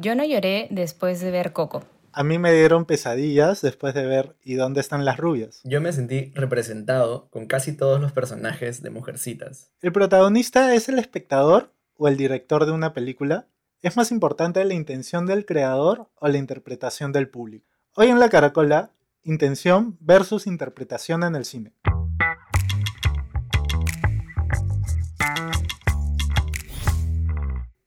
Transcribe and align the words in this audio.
Yo 0.00 0.14
no 0.14 0.24
lloré 0.24 0.68
después 0.70 1.20
de 1.20 1.32
ver 1.32 1.52
Coco. 1.52 1.82
A 2.12 2.22
mí 2.22 2.38
me 2.38 2.52
dieron 2.52 2.84
pesadillas 2.84 3.62
después 3.62 3.94
de 3.94 4.06
ver 4.06 4.36
¿Y 4.44 4.54
dónde 4.54 4.80
están 4.80 5.04
las 5.04 5.16
rubias? 5.16 5.60
Yo 5.64 5.80
me 5.80 5.92
sentí 5.92 6.30
representado 6.36 7.28
con 7.30 7.46
casi 7.46 7.76
todos 7.76 8.00
los 8.00 8.12
personajes 8.12 8.80
de 8.80 8.90
Mujercitas. 8.90 9.72
¿El 9.82 9.90
protagonista 9.90 10.72
es 10.72 10.88
el 10.88 11.00
espectador 11.00 11.74
o 11.96 12.06
el 12.06 12.16
director 12.16 12.64
de 12.64 12.70
una 12.70 12.92
película? 12.92 13.48
¿Es 13.82 13.96
más 13.96 14.12
importante 14.12 14.64
la 14.64 14.74
intención 14.74 15.26
del 15.26 15.44
creador 15.44 16.08
o 16.14 16.28
la 16.28 16.38
interpretación 16.38 17.10
del 17.10 17.28
público? 17.28 17.66
Hoy 17.96 18.06
en 18.06 18.20
La 18.20 18.28
Caracola, 18.28 18.92
intención 19.24 19.96
versus 19.98 20.46
interpretación 20.46 21.24
en 21.24 21.34
el 21.34 21.44
cine. 21.44 21.72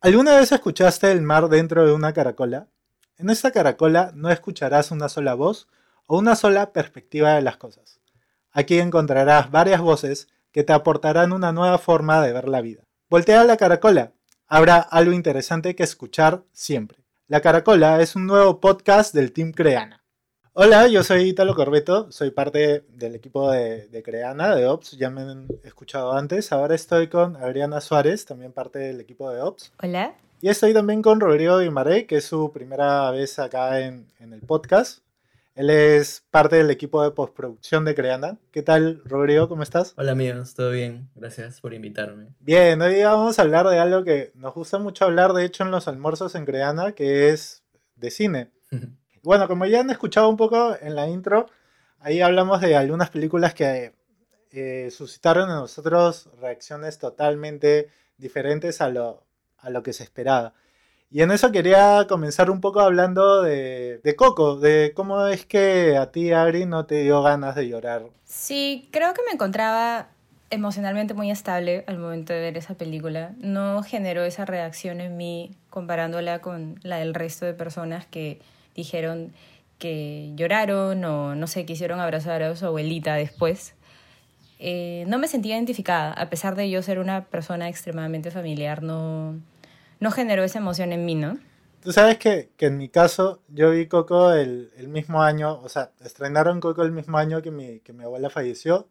¿Alguna 0.04 0.36
vez 0.36 0.52
escuchaste 0.52 1.11
el 1.11 1.21
mar 1.21 1.47
dentro 1.47 1.86
de 1.86 1.93
una 1.93 2.11
caracola? 2.11 2.65
En 3.18 3.29
esta 3.29 3.51
caracola 3.51 4.11
no 4.15 4.32
escucharás 4.32 4.89
una 4.89 5.10
sola 5.10 5.36
voz 5.36 5.68
o 6.07 6.18
una 6.18 6.36
sola 6.36 6.74
perspectiva 6.74 7.36
de 7.36 7.43
las 7.43 7.57
cosas. 7.57 8.00
Aquí 8.51 8.79
encontrarás 8.79 9.51
varias 9.51 9.79
voces 9.79 10.27
que 10.51 10.64
te 10.64 10.74
aportarán 10.74 11.32
una 11.33 11.51
nueva 11.51 11.77
forma 11.77 12.19
de 12.19 12.33
ver 12.33 12.50
la 12.50 12.61
vida. 12.61 12.82
Voltea 13.11 13.43
la 13.43 13.57
caracola. 13.57 14.14
Habrá 14.47 14.77
algo 14.77 15.14
interesante 15.14 15.75
que 15.75 15.83
escuchar 15.83 16.46
siempre. 16.52 17.05
La 17.27 17.41
Caracola 17.41 18.02
es 18.02 18.15
un 18.15 18.25
nuevo 18.25 18.60
podcast 18.60 19.13
del 19.13 19.32
Team 19.32 19.52
Creana. 19.52 20.00
Hola, 20.54 20.89
yo 20.89 21.01
soy 21.01 21.29
Italo 21.29 21.55
Corbeto, 21.55 22.11
soy 22.11 22.32
parte 22.32 22.83
del 22.89 23.15
equipo 23.15 23.50
de, 23.50 24.04
Creana, 24.04 24.54
de 24.54 24.68
Ops, 24.68 24.97
ya 24.97 25.10
me 25.10 25.21
han 25.21 25.47
escuchado 25.64 26.11
antes. 26.11 26.51
Ahora 26.51 26.75
estoy 26.75 27.07
con 27.07 27.37
Adriana 27.37 27.79
Suárez, 27.79 28.25
también 28.25 28.51
parte 28.51 28.77
del 28.77 29.00
equipo 29.00 29.32
de 29.32 29.39
Ops. 29.39 29.71
Hola. 29.82 30.14
Y 30.41 30.50
estoy 30.50 30.74
también 30.74 31.01
con 31.01 31.21
Rodrigo 31.21 31.60
Guimarães, 31.60 32.05
que 32.05 32.17
es 32.17 32.25
su 32.25 32.52
primera 32.52 33.09
vez 33.11 33.39
acá 33.39 33.80
en, 33.80 34.08
el 34.19 34.41
podcast. 34.41 35.00
Él 35.55 35.69
es 35.69 36.25
parte 36.29 36.57
del 36.57 36.69
equipo 36.69 37.02
de 37.02 37.11
postproducción 37.11 37.85
de 37.85 37.95
Creana. 37.95 38.38
¿Qué 38.52 38.61
tal, 38.61 39.02
Rodrigo? 39.05 39.47
¿Cómo 39.47 39.63
estás? 39.63 39.94
Hola, 39.95 40.11
amigos, 40.11 40.53
todo 40.53 40.72
bien. 40.72 41.09
Gracias 41.16 41.61
por 41.61 41.73
invitarme. 41.73 42.27
Bien, 42.41 42.81
hoy 42.81 43.02
vamos 43.02 43.39
a 43.39 43.44
hablar 43.44 43.69
de 43.69 43.79
algo 43.79 44.03
que 44.03 44.33
nos 44.35 44.53
gusta 44.53 44.79
mucho 44.79 45.05
hablar, 45.05 45.31
de 45.31 45.45
hecho, 45.45 45.63
en 45.63 45.72
los 45.72 45.88
almuerzos 45.88 46.35
en 46.35 46.44
Creana, 46.44 46.91
que 46.91 47.29
es 47.29 47.63
de 47.95 48.11
cine. 48.11 48.52
Bueno, 49.23 49.47
como 49.47 49.66
ya 49.66 49.81
han 49.81 49.89
escuchado 49.89 50.30
un 50.30 50.38
poco 50.38 50.75
en 50.80 50.95
la 50.95 51.08
intro, 51.08 51.47
ahí 52.00 52.22
hablamos 52.22 52.61
de 52.61 52.75
algunas 52.75 53.09
películas 53.09 53.53
que 53.53 53.94
eh, 54.52 54.89
suscitaron 54.91 55.50
en 55.50 55.55
nosotros 55.55 56.30
reacciones 56.39 56.97
totalmente 56.97 57.89
diferentes 58.17 58.81
a 58.81 58.89
lo, 58.89 59.23
a 59.59 59.69
lo 59.69 59.83
que 59.83 59.94
se 59.94 60.03
esperaba. 60.03 60.53
Y 61.09 61.22
en 61.22 61.31
eso 61.31 61.52
quería 61.52 62.05
comenzar 62.08 62.50
un 62.50 62.61
poco 62.61 62.80
hablando 62.80 63.41
de, 63.41 64.00
de, 64.02 64.16
Coco, 64.16 64.55
de 64.55 64.94
cómo 64.95 65.28
es 65.28 65.45
que 65.45 65.97
a 65.97 66.11
ti, 66.11 66.31
Ari, 66.31 66.66
no 66.66 66.85
te 66.85 67.03
dio 67.03 67.22
ganas 67.22 67.56
de 67.56 67.67
llorar. 67.67 68.03
Sí, 68.23 68.88
creo 68.91 69.13
que 69.13 69.22
me 69.28 69.33
encontraba 69.33 70.08
emocionalmente 70.52 71.13
muy 71.13 71.30
estable 71.30 71.83
al 71.88 71.97
momento 71.97 72.31
de 72.31 72.39
ver 72.39 72.58
esa 72.58 72.75
película. 72.75 73.33
No 73.38 73.83
generó 73.83 74.23
esa 74.23 74.45
reacción 74.45 75.02
en 75.02 75.17
mí 75.17 75.52
comparándola 75.69 76.39
con 76.39 76.80
la 76.83 76.97
del 76.97 77.13
resto 77.13 77.45
de 77.45 77.53
personas 77.53 78.06
que 78.06 78.41
dijeron 78.75 79.33
que 79.80 80.31
lloraron 80.36 81.03
o 81.03 81.36
no 81.36 81.47
sé, 81.47 81.66
quisieron 81.66 82.00
abrazar 82.00 82.44
a 82.44 82.55
su 82.55 82.66
abuelita 82.66 83.16
después. 83.16 83.73
Eh, 84.59 85.05
no 85.08 85.17
me 85.17 85.28
sentía 85.28 85.55
identificada, 85.55 86.13
a 86.13 86.30
pesar 86.30 86.55
de 86.55 86.69
yo 86.69 86.83
ser 86.83 87.00
una 87.00 87.25
persona 87.25 87.67
extremadamente 87.67 88.30
familiar, 88.30 88.83
no, 88.83 89.39
no 90.00 90.11
generó 90.11 90.44
esa 90.44 90.59
emoción 90.59 90.94
en 90.94 91.03
mí, 91.03 91.16
¿no? 91.16 91.39
Tú 91.81 91.91
sabes 91.91 92.19
que, 92.19 92.52
que 92.58 92.67
en 92.67 92.78
mi 92.78 92.89
caso, 92.89 93.41
yo 93.47 93.72
vi 93.72 93.88
Coco 93.88 94.33
el, 94.33 94.72
el, 94.78 94.88
mismo 94.88 95.23
año, 95.23 95.59
o 95.63 95.67
sea, 95.67 95.89
estrenaron 96.06 96.59
Coco 96.59 96.83
el 96.83 96.91
mismo 96.91 97.17
año 97.17 97.41
que 97.41 97.50
mi, 97.50 97.80
que 97.80 97.91
mi 97.91 98.03
abuela 98.03 98.30
falleció. 98.30 98.88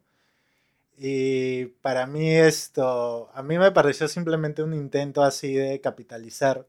Y 0.97 1.67
para 1.81 2.05
mí 2.05 2.35
esto, 2.35 3.31
a 3.33 3.41
mí 3.43 3.57
me 3.57 3.71
pareció 3.71 4.09
simplemente 4.09 4.61
un 4.61 4.73
intento 4.73 5.23
así 5.23 5.53
de 5.53 5.79
capitalizar 5.79 6.67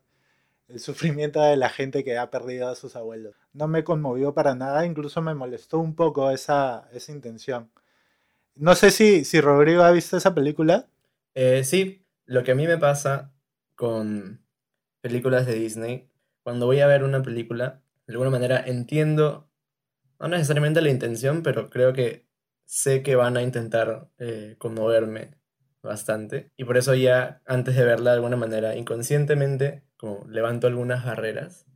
el 0.72 0.80
sufrimiento 0.80 1.42
de 1.42 1.56
la 1.56 1.68
gente 1.68 2.02
que 2.02 2.16
ha 2.16 2.30
perdido 2.30 2.68
a 2.68 2.74
sus 2.74 2.96
abuelos. 2.96 3.34
No 3.52 3.68
me 3.68 3.84
conmovió 3.84 4.32
para 4.32 4.54
nada, 4.54 4.86
incluso 4.86 5.20
me 5.20 5.34
molestó 5.34 5.78
un 5.78 5.94
poco 5.94 6.30
esa, 6.30 6.88
esa 6.92 7.12
intención. 7.12 7.70
No 8.54 8.74
sé 8.74 8.90
si, 8.90 9.24
si 9.24 9.40
Rodrigo 9.40 9.82
ha 9.82 9.90
visto 9.90 10.16
esa 10.16 10.34
película. 10.34 10.88
Eh, 11.34 11.62
sí, 11.64 12.04
lo 12.24 12.42
que 12.42 12.52
a 12.52 12.54
mí 12.54 12.66
me 12.66 12.78
pasa 12.78 13.32
con 13.74 14.40
películas 15.02 15.46
de 15.46 15.54
Disney, 15.54 16.08
cuando 16.42 16.66
voy 16.66 16.80
a 16.80 16.86
ver 16.86 17.04
una 17.04 17.22
película, 17.22 17.82
de 18.06 18.14
alguna 18.14 18.30
manera 18.30 18.62
entiendo, 18.64 19.48
no 20.18 20.28
necesariamente 20.28 20.80
la 20.80 20.90
intención, 20.90 21.42
pero 21.42 21.68
creo 21.68 21.92
que 21.92 22.24
sé 22.64 23.02
que 23.02 23.16
van 23.16 23.36
a 23.36 23.42
intentar 23.42 24.08
eh, 24.18 24.56
conmoverme 24.58 25.34
bastante. 25.82 26.50
Y 26.56 26.64
por 26.64 26.76
eso 26.76 26.94
ya 26.94 27.42
antes 27.46 27.76
de 27.76 27.84
verla 27.84 28.10
de 28.10 28.16
alguna 28.16 28.36
manera, 28.36 28.76
inconscientemente, 28.76 29.82
como 29.96 30.26
levanto 30.28 30.66
algunas 30.66 31.04
barreras. 31.04 31.66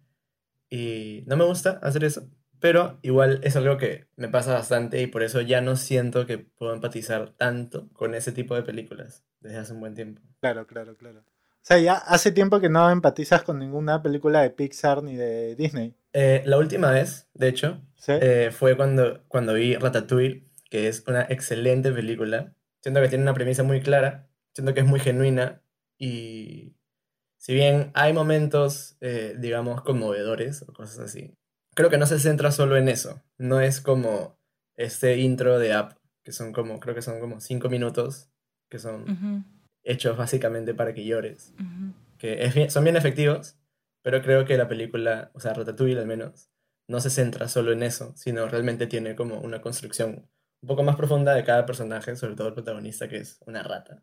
Y 0.71 1.25
no 1.27 1.37
me 1.37 1.45
gusta 1.45 1.79
hacer 1.83 2.05
eso, 2.05 2.29
pero 2.61 2.99
igual 3.03 3.41
es 3.45 3.57
algo 3.57 3.77
que 3.77 4.09
me 4.17 4.29
pasa 4.29 4.55
bastante 4.55 5.01
y 5.01 5.07
por 5.07 5.23
eso 5.23 5.41
ya 5.41 5.61
no 5.61 5.77
siento 5.77 6.27
que 6.27 6.39
puedo 6.39 6.75
empatizar 6.75 7.31
tanto 7.37 7.89
con 7.93 8.15
ese 8.15 8.33
tipo 8.33 8.55
de 8.55 8.63
películas 8.63 9.25
desde 9.41 9.59
hace 9.59 9.73
un 9.73 9.81
buen 9.81 9.95
tiempo. 9.95 10.23
Claro, 10.41 10.67
claro, 10.67 10.97
claro. 10.97 11.21
O 11.21 11.69
sea, 11.69 11.79
ya 11.79 11.95
hace 11.95 12.31
tiempo 12.33 12.61
que 12.61 12.69
no 12.69 12.91
empatizas 12.91 13.43
con 13.43 13.59
ninguna 13.59 14.03
película 14.03 14.41
de 14.41 14.51
Pixar 14.51 15.03
ni 15.03 15.17
de 15.17 15.57
Disney. 15.57 15.95
Eh, 16.13 16.43
la 16.47 16.59
última 16.59 16.93
vez, 16.93 17.29
de 17.35 17.49
hecho, 17.49 17.83
eh, 18.07 18.51
fue 18.53 18.77
cuando, 18.77 19.25
cuando 19.29 19.53
vi 19.53 19.75
Ratatouille, 19.75 20.47
que 20.71 20.89
es 20.89 21.05
una 21.07 21.23
excelente 21.23 21.93
película. 21.93 22.55
Siento 22.87 23.01
que 23.01 23.09
tiene 23.09 23.25
una 23.25 23.35
premisa 23.35 23.65
muy 23.65 23.81
clara, 23.81 24.29
siento 24.55 24.73
que 24.73 24.79
es 24.79 24.87
muy 24.87 25.01
genuina 25.01 25.61
y 25.99 26.77
si 27.37 27.53
bien 27.53 27.91
hay 27.95 28.13
momentos, 28.13 28.97
eh, 29.01 29.35
digamos, 29.41 29.83
conmovedores 29.83 30.63
o 30.63 30.73
cosas 30.73 31.01
así, 31.01 31.35
creo 31.75 31.91
que 31.91 31.99
no 31.99 32.07
se 32.07 32.21
centra 32.21 32.53
solo 32.53 32.77
en 32.77 32.89
eso. 32.89 33.25
No 33.39 33.61
es 33.61 33.81
como 33.81 34.39
este 34.77 35.19
intro 35.19 35.59
de 35.59 35.73
app, 35.73 35.99
que 36.23 36.31
son 36.31 36.53
como, 36.53 36.79
creo 36.79 36.95
que 36.95 37.03
son 37.03 37.19
como 37.19 37.41
cinco 37.41 37.69
minutos, 37.69 38.31
que 38.71 38.79
son 38.79 39.45
hechos 39.83 40.17
básicamente 40.17 40.73
para 40.73 40.95
que 40.95 41.05
llores. 41.05 41.55
Que 42.19 42.71
son 42.71 42.85
bien 42.85 42.95
efectivos, 42.95 43.59
pero 44.03 44.23
creo 44.23 44.45
que 44.45 44.57
la 44.57 44.69
película, 44.69 45.33
o 45.35 45.41
sea, 45.41 45.55
Ratatouille 45.55 45.99
al 45.99 46.07
menos, 46.07 46.51
no 46.87 47.01
se 47.01 47.11
centra 47.11 47.49
solo 47.49 47.73
en 47.73 47.83
eso, 47.83 48.13
sino 48.15 48.47
realmente 48.47 48.87
tiene 48.87 49.17
como 49.17 49.41
una 49.41 49.61
construcción 49.61 50.29
un 50.67 50.69
poco 50.69 50.83
más 50.83 50.97
profunda 50.97 51.33
de 51.33 51.45
cada 51.45 51.65
personaje, 51.65 52.17
sobre 52.17 52.35
todo 52.35 52.49
el 52.49 52.55
protagonista, 52.55 53.09
que 53.09 53.19
es 53.19 53.39
una 53.47 53.63
rata. 53.63 54.03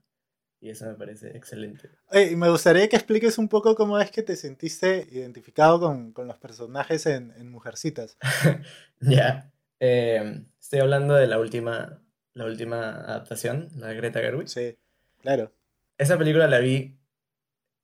Y 0.62 0.70
eso 0.70 0.86
me 0.86 0.94
parece 0.94 1.36
excelente. 1.36 1.90
y 2.14 2.38
me 2.38 2.50
gustaría 2.50 2.88
que 2.88 2.96
expliques 2.96 3.38
un 3.38 3.50
poco 3.50 3.76
cómo 3.76 4.00
es 4.00 4.12
que 4.12 4.24
te 4.24 4.38
sentiste 4.38 5.06
identificado 5.12 5.78
con, 5.78 6.14
con 6.14 6.26
los 6.26 6.38
personajes 6.38 7.06
en, 7.06 7.34
en 7.36 7.52
Mujercitas. 7.52 8.18
ya. 9.02 9.52
Em, 9.78 10.46
estoy 10.58 10.80
hablando 10.80 11.16
de 11.16 11.28
la 11.28 11.38
última, 11.38 12.02
la 12.34 12.46
última 12.46 12.92
adaptación, 12.92 13.68
la 13.76 13.88
de 13.88 13.96
Greta 13.96 14.22
Gerwig. 14.22 14.48
Sí, 14.48 14.78
claro. 15.20 15.52
Esa 15.98 16.18
película 16.18 16.48
la 16.48 16.60
vi 16.60 16.98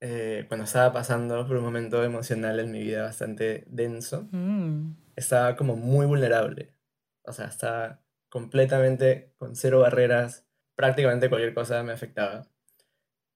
eh, 0.00 0.46
cuando 0.48 0.64
estaba 0.64 0.90
pasando 0.90 1.46
por 1.46 1.58
un 1.58 1.64
momento 1.64 2.02
emocional 2.02 2.58
en 2.60 2.72
mi 2.72 2.80
vida 2.80 3.02
bastante 3.02 3.64
denso. 3.66 4.26
Mm. 4.32 4.94
Estaba 5.16 5.54
como 5.54 5.76
muy 5.76 6.06
vulnerable. 6.06 6.72
O 7.24 7.34
sea, 7.34 7.44
estaba 7.44 8.00
completamente 8.30 9.34
con 9.36 9.54
cero 9.54 9.80
barreras. 9.80 10.46
Prácticamente 10.74 11.28
cualquier 11.28 11.52
cosa 11.52 11.82
me 11.82 11.92
afectaba. 11.92 12.46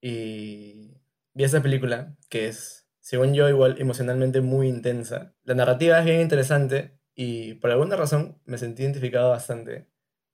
Y 0.00 0.94
vi 1.34 1.44
esa 1.44 1.62
película, 1.62 2.14
que 2.30 2.48
es, 2.48 2.86
según 3.00 3.34
yo, 3.34 3.48
igual 3.48 3.76
emocionalmente 3.78 4.40
muy 4.40 4.68
intensa. 4.68 5.34
La 5.42 5.54
narrativa 5.54 5.98
es 5.98 6.06
bien 6.06 6.22
interesante 6.22 6.98
y 7.14 7.54
por 7.54 7.70
alguna 7.70 7.96
razón 7.96 8.38
me 8.46 8.56
sentí 8.56 8.82
identificado 8.82 9.30
bastante 9.30 9.86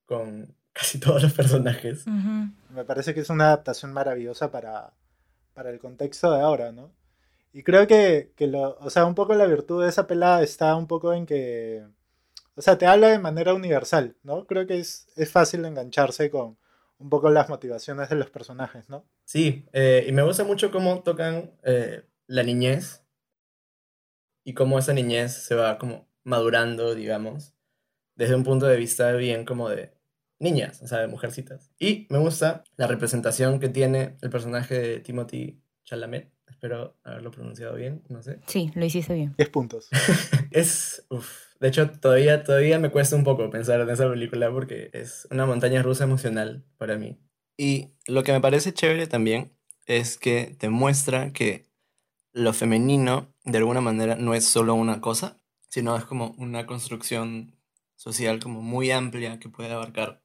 con 0.04 0.54
casi 0.72 1.00
todos 1.00 1.22
los 1.22 1.32
personajes. 1.32 2.06
Me 2.06 2.84
parece 2.84 3.12
que 3.12 3.20
es 3.20 3.30
una 3.30 3.46
adaptación 3.46 3.92
maravillosa 3.92 4.52
para, 4.52 4.92
para 5.52 5.70
el 5.70 5.80
contexto 5.80 6.30
de 6.32 6.40
ahora, 6.40 6.70
¿no? 6.70 6.92
Y 7.52 7.64
creo 7.64 7.88
que, 7.88 8.32
que, 8.36 8.46
lo, 8.46 8.78
o 8.78 8.90
sea, 8.90 9.04
un 9.06 9.16
poco 9.16 9.34
la 9.34 9.46
virtud 9.46 9.82
de 9.82 9.88
esa 9.88 10.06
pelada 10.06 10.42
está 10.42 10.76
un 10.76 10.86
poco 10.86 11.12
en 11.12 11.26
que, 11.26 11.84
o 12.56 12.62
sea, 12.62 12.78
te 12.78 12.86
habla 12.86 13.08
de 13.08 13.18
manera 13.18 13.54
universal, 13.54 14.16
¿no? 14.22 14.46
Creo 14.46 14.66
que 14.66 14.78
es, 14.78 15.08
es 15.16 15.30
fácil 15.30 15.64
engancharse 15.64 16.30
con, 16.30 16.58
un 17.00 17.08
poco 17.08 17.30
las 17.30 17.48
motivaciones 17.48 18.08
de 18.10 18.16
los 18.16 18.30
personajes, 18.30 18.88
¿no? 18.88 19.04
Sí, 19.24 19.66
eh, 19.72 20.04
y 20.06 20.12
me 20.12 20.22
gusta 20.22 20.44
mucho 20.44 20.70
cómo 20.70 21.02
tocan 21.02 21.52
eh, 21.64 22.04
la 22.26 22.42
niñez 22.42 23.02
y 24.44 24.54
cómo 24.54 24.78
esa 24.78 24.92
niñez 24.92 25.32
se 25.32 25.54
va 25.54 25.78
como 25.78 26.08
madurando, 26.24 26.94
digamos, 26.94 27.54
desde 28.16 28.34
un 28.34 28.44
punto 28.44 28.66
de 28.66 28.76
vista 28.76 29.12
bien 29.12 29.46
como 29.46 29.70
de 29.70 29.94
niñas, 30.38 30.82
o 30.82 30.86
sea, 30.86 30.98
de 30.98 31.08
mujercitas. 31.08 31.70
Y 31.78 32.06
me 32.10 32.18
gusta 32.18 32.64
la 32.76 32.86
representación 32.86 33.60
que 33.60 33.70
tiene 33.70 34.18
el 34.20 34.30
personaje 34.30 34.78
de 34.78 35.00
Timothy 35.00 35.62
Chalamet, 35.84 36.30
espero 36.46 36.98
haberlo 37.02 37.30
pronunciado 37.30 37.76
bien, 37.76 38.02
no 38.08 38.22
sé. 38.22 38.40
Sí, 38.46 38.70
lo 38.74 38.84
hiciste 38.84 39.14
bien. 39.14 39.34
10 39.38 39.48
puntos. 39.48 39.88
es, 40.50 41.06
uf, 41.08 41.49
de 41.60 41.68
hecho, 41.68 41.90
todavía, 41.90 42.42
todavía 42.42 42.78
me 42.78 42.90
cuesta 42.90 43.16
un 43.16 43.24
poco 43.24 43.50
pensar 43.50 43.80
en 43.80 43.90
esa 43.90 44.08
película 44.08 44.50
porque 44.50 44.90
es 44.94 45.28
una 45.30 45.44
montaña 45.44 45.82
rusa 45.82 46.04
emocional 46.04 46.64
para 46.78 46.96
mí. 46.96 47.18
Y 47.58 47.90
lo 48.06 48.22
que 48.22 48.32
me 48.32 48.40
parece 48.40 48.72
chévere 48.72 49.06
también 49.06 49.52
es 49.84 50.16
que 50.16 50.56
te 50.58 50.70
muestra 50.70 51.32
que 51.32 51.66
lo 52.32 52.54
femenino 52.54 53.34
de 53.44 53.58
alguna 53.58 53.82
manera 53.82 54.16
no 54.16 54.34
es 54.34 54.46
solo 54.46 54.74
una 54.74 55.02
cosa, 55.02 55.36
sino 55.68 55.96
es 55.96 56.04
como 56.04 56.34
una 56.38 56.64
construcción 56.64 57.56
social 57.96 58.40
como 58.40 58.62
muy 58.62 58.90
amplia 58.90 59.38
que 59.38 59.50
puede 59.50 59.72
abarcar 59.72 60.19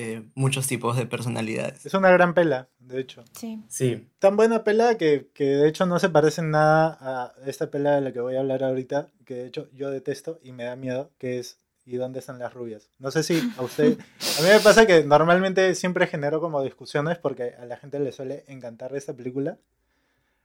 eh, 0.00 0.22
muchos 0.36 0.68
tipos 0.68 0.96
de 0.96 1.06
personalidades. 1.06 1.84
Es 1.84 1.92
una 1.92 2.10
gran 2.10 2.32
pela, 2.32 2.68
de 2.78 3.00
hecho. 3.00 3.24
Sí. 3.32 3.64
Sí. 3.66 4.08
Tan 4.20 4.36
buena 4.36 4.62
pela 4.62 4.96
que, 4.96 5.28
que, 5.34 5.44
de 5.44 5.68
hecho 5.68 5.86
no 5.86 5.98
se 5.98 6.08
parece 6.08 6.40
en 6.40 6.52
nada 6.52 6.96
a 7.00 7.34
esta 7.46 7.68
pela 7.68 7.96
de 7.96 8.02
la 8.02 8.12
que 8.12 8.20
voy 8.20 8.36
a 8.36 8.40
hablar 8.40 8.62
ahorita, 8.62 9.08
que 9.24 9.34
de 9.34 9.46
hecho 9.48 9.68
yo 9.72 9.90
detesto 9.90 10.38
y 10.44 10.52
me 10.52 10.64
da 10.64 10.76
miedo, 10.76 11.10
que 11.18 11.40
es 11.40 11.58
¿Y 11.84 11.96
dónde 11.96 12.18
están 12.18 12.38
las 12.38 12.52
rubias? 12.52 12.90
No 12.98 13.10
sé 13.10 13.22
si 13.22 13.40
a 13.56 13.62
usted... 13.62 13.98
A 14.38 14.42
mí 14.42 14.48
me 14.48 14.60
pasa 14.60 14.86
que 14.86 15.04
normalmente 15.04 15.74
siempre 15.74 16.06
genero 16.06 16.38
como 16.38 16.62
discusiones 16.62 17.16
porque 17.16 17.54
a 17.58 17.64
la 17.64 17.78
gente 17.78 17.98
le 17.98 18.12
suele 18.12 18.44
encantar 18.46 18.94
esta 18.94 19.14
película, 19.14 19.56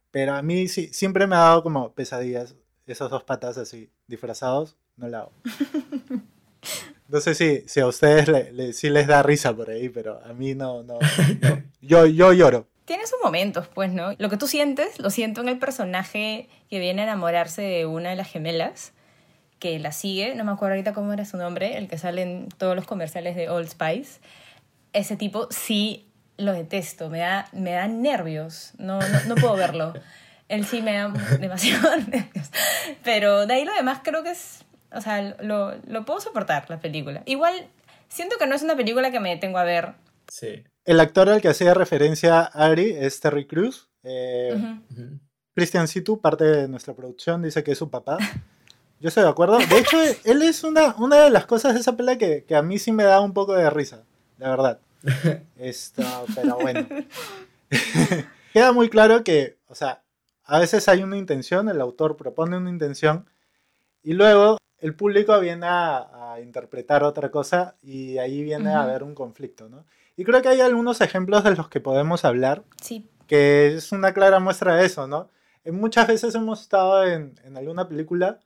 pero 0.09 0.35
a 0.35 0.41
mí 0.41 0.69
sí, 0.69 0.87
siempre 0.93 1.27
me 1.27 1.35
ha 1.35 1.39
dado 1.39 1.61
como 1.61 1.91
pesadillas 1.91 2.55
esos 2.87 3.11
dos 3.11 3.23
patas 3.23 3.57
así 3.57 3.91
disfrazados, 4.07 4.77
no 4.95 5.09
la 5.09 5.19
hago. 5.19 5.33
No 7.07 7.19
sé 7.19 7.35
si, 7.35 7.63
si 7.67 7.79
a 7.79 7.87
ustedes 7.87 8.27
le, 8.51 8.73
sí 8.73 8.89
les 8.89 9.07
da 9.07 9.23
risa 9.23 9.55
por 9.55 9.69
ahí, 9.69 9.89
pero 9.89 10.21
a 10.23 10.33
mí 10.33 10.55
no, 10.55 10.83
no, 10.83 10.99
Yo, 11.81 12.05
yo 12.05 12.33
lloro. 12.33 12.67
Tiene 12.85 13.07
sus 13.07 13.19
momentos, 13.23 13.67
pues, 13.67 13.91
¿no? 13.91 14.13
Lo 14.17 14.29
que 14.29 14.37
tú 14.37 14.47
sientes, 14.47 14.99
lo 14.99 15.09
siento 15.09 15.41
en 15.41 15.49
el 15.49 15.59
personaje 15.59 16.49
que 16.69 16.79
viene 16.79 17.01
a 17.01 17.05
enamorarse 17.05 17.61
de 17.61 17.85
una 17.85 18.09
de 18.09 18.15
las 18.15 18.29
gemelas, 18.29 18.93
que 19.59 19.79
la 19.79 19.91
sigue, 19.93 20.35
no 20.35 20.43
me 20.43 20.51
acuerdo 20.51 20.73
ahorita 20.73 20.93
cómo 20.93 21.13
era 21.13 21.23
su 21.23 21.37
nombre, 21.37 21.77
el 21.77 21.87
que 21.87 21.97
sale 21.97 22.21
en 22.21 22.49
todos 22.49 22.75
los 22.75 22.85
comerciales 22.85 23.35
de 23.35 23.49
Old 23.49 23.69
Spice. 23.69 24.19
Ese 24.91 25.15
tipo 25.15 25.47
sí 25.51 26.09
lo 26.37 26.51
detesto, 26.53 27.09
me 27.09 27.19
da, 27.19 27.47
me 27.53 27.71
da 27.71 27.87
nervios, 27.87 28.73
no, 28.77 28.99
no, 28.99 29.23
no 29.27 29.35
puedo 29.35 29.55
verlo. 29.55 29.93
Él 30.49 30.65
sí 30.65 30.81
me 30.81 30.93
da 30.95 31.09
demasiado 31.39 31.95
nervios. 32.07 32.49
Pero 33.03 33.45
de 33.45 33.53
ahí 33.53 33.65
lo 33.65 33.73
demás 33.73 34.01
creo 34.03 34.23
que 34.23 34.31
es 34.31 34.65
o 34.93 35.01
sea, 35.01 35.35
lo, 35.41 35.75
lo 35.87 36.05
puedo 36.05 36.19
soportar, 36.19 36.69
la 36.69 36.79
película. 36.79 37.23
Igual, 37.25 37.67
siento 38.09 38.37
que 38.37 38.47
no 38.47 38.55
es 38.55 38.63
una 38.63 38.75
película 38.75 39.11
que 39.11 39.19
me 39.19 39.29
detengo 39.29 39.57
a 39.57 39.63
ver. 39.63 39.93
Sí. 40.27 40.63
El 40.85 40.99
actor 40.99 41.29
al 41.29 41.41
que 41.41 41.49
hacía 41.49 41.73
referencia 41.73 42.41
Ari 42.41 42.91
es 42.91 43.19
Terry 43.19 43.45
Cruz. 43.45 43.89
Eh, 44.03 44.55
Christian 45.55 45.87
Situ, 45.87 46.19
parte 46.19 46.43
de 46.43 46.67
nuestra 46.67 46.93
producción, 46.93 47.41
dice 47.41 47.63
que 47.63 47.71
es 47.71 47.77
su 47.77 47.89
papá. 47.89 48.17
Yo 48.99 49.09
estoy 49.09 49.23
de 49.23 49.29
acuerdo. 49.29 49.57
De 49.57 49.77
hecho, 49.77 49.97
él 50.23 50.41
es 50.41 50.63
una, 50.63 50.95
una 50.97 51.23
de 51.23 51.29
las 51.29 51.45
cosas 51.45 51.73
de 51.73 51.79
esa 51.79 51.95
película 51.95 52.17
que, 52.17 52.43
que 52.45 52.55
a 52.55 52.61
mí 52.61 52.79
sí 52.79 52.91
me 52.91 53.03
da 53.03 53.21
un 53.21 53.33
poco 53.33 53.53
de 53.53 53.69
risa, 53.69 54.03
la 54.37 54.49
verdad. 54.49 54.79
Esto, 55.57 56.03
pero 56.35 56.57
bueno. 56.57 56.87
Queda 58.53 58.71
muy 58.71 58.89
claro 58.89 59.23
que, 59.23 59.57
o 59.67 59.75
sea, 59.75 60.03
a 60.45 60.59
veces 60.59 60.87
hay 60.87 61.03
una 61.03 61.17
intención, 61.17 61.69
el 61.69 61.81
autor 61.81 62.17
propone 62.17 62.57
una 62.57 62.69
intención, 62.69 63.29
y 64.03 64.13
luego 64.13 64.57
el 64.83 64.95
público 64.95 65.39
viene 65.39 65.65
a, 65.65 66.37
interpretar 66.43 67.03
otra 67.03 67.31
cosa 67.31 67.75
y 67.81 68.17
ahí 68.17 68.43
viene 68.43 68.71
a 68.71 68.81
haber 68.81 69.03
un 69.03 69.15
conflicto, 69.15 69.69
¿no? 69.69 69.85
Y 70.17 70.25
creo 70.25 70.41
que 70.41 70.49
hay 70.49 70.61
algunos 70.61 70.99
ejemplos 70.99 71.43
de 71.43 71.55
los 71.55 71.69
que 71.69 71.79
podemos 71.79 72.25
hablar, 72.25 72.63
sí. 72.81 73.07
que 73.25 73.75
es 73.75 73.91
una 73.91 74.13
clara 74.13 74.39
muestra 74.39 74.75
de 74.75 74.85
eso, 74.85 75.07
¿no? 75.07 75.29
muchas 75.71 76.07
veces 76.07 76.35
hemos 76.35 76.59
estado 76.59 77.05
en, 77.05 77.35
alguna 77.55 77.87
película, 77.87 78.39